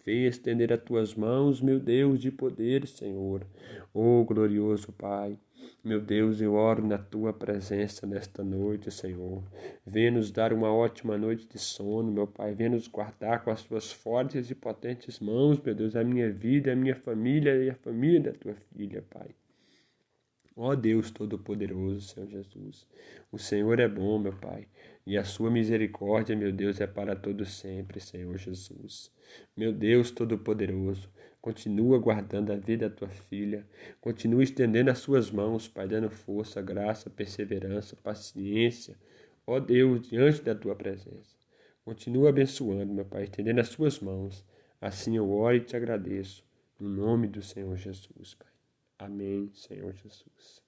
[0.05, 3.47] Venha estender as tuas mãos, meu Deus de poder, Senhor.
[3.93, 5.39] Oh, glorioso Pai.
[5.81, 9.41] Meu Deus, eu oro na tua presença nesta noite, Senhor.
[9.85, 12.53] Venha nos dar uma ótima noite de sono, meu Pai.
[12.53, 16.73] Venha nos guardar com as tuas fortes e potentes mãos, meu Deus, a minha vida,
[16.73, 19.29] a minha família e a família da tua filha, Pai.
[20.63, 22.87] Ó Deus Todo-Poderoso, Senhor Jesus,
[23.31, 24.67] o Senhor é bom, meu Pai,
[25.07, 29.11] e a sua misericórdia, meu Deus, é para todo sempre, Senhor Jesus.
[29.57, 31.09] Meu Deus Todo-Poderoso,
[31.41, 33.67] Continua guardando a vida da tua filha.
[33.99, 38.95] Continua estendendo as suas mãos, Pai, dando força, graça, perseverança, paciência.
[39.47, 41.35] Ó Deus, diante da tua presença.
[41.83, 44.45] Continua abençoando, meu Pai, estendendo as suas mãos.
[44.79, 46.45] Assim eu oro e te agradeço.
[46.79, 48.50] No nome do Senhor Jesus, Pai.
[49.01, 50.59] Amém, Senhor Jesus.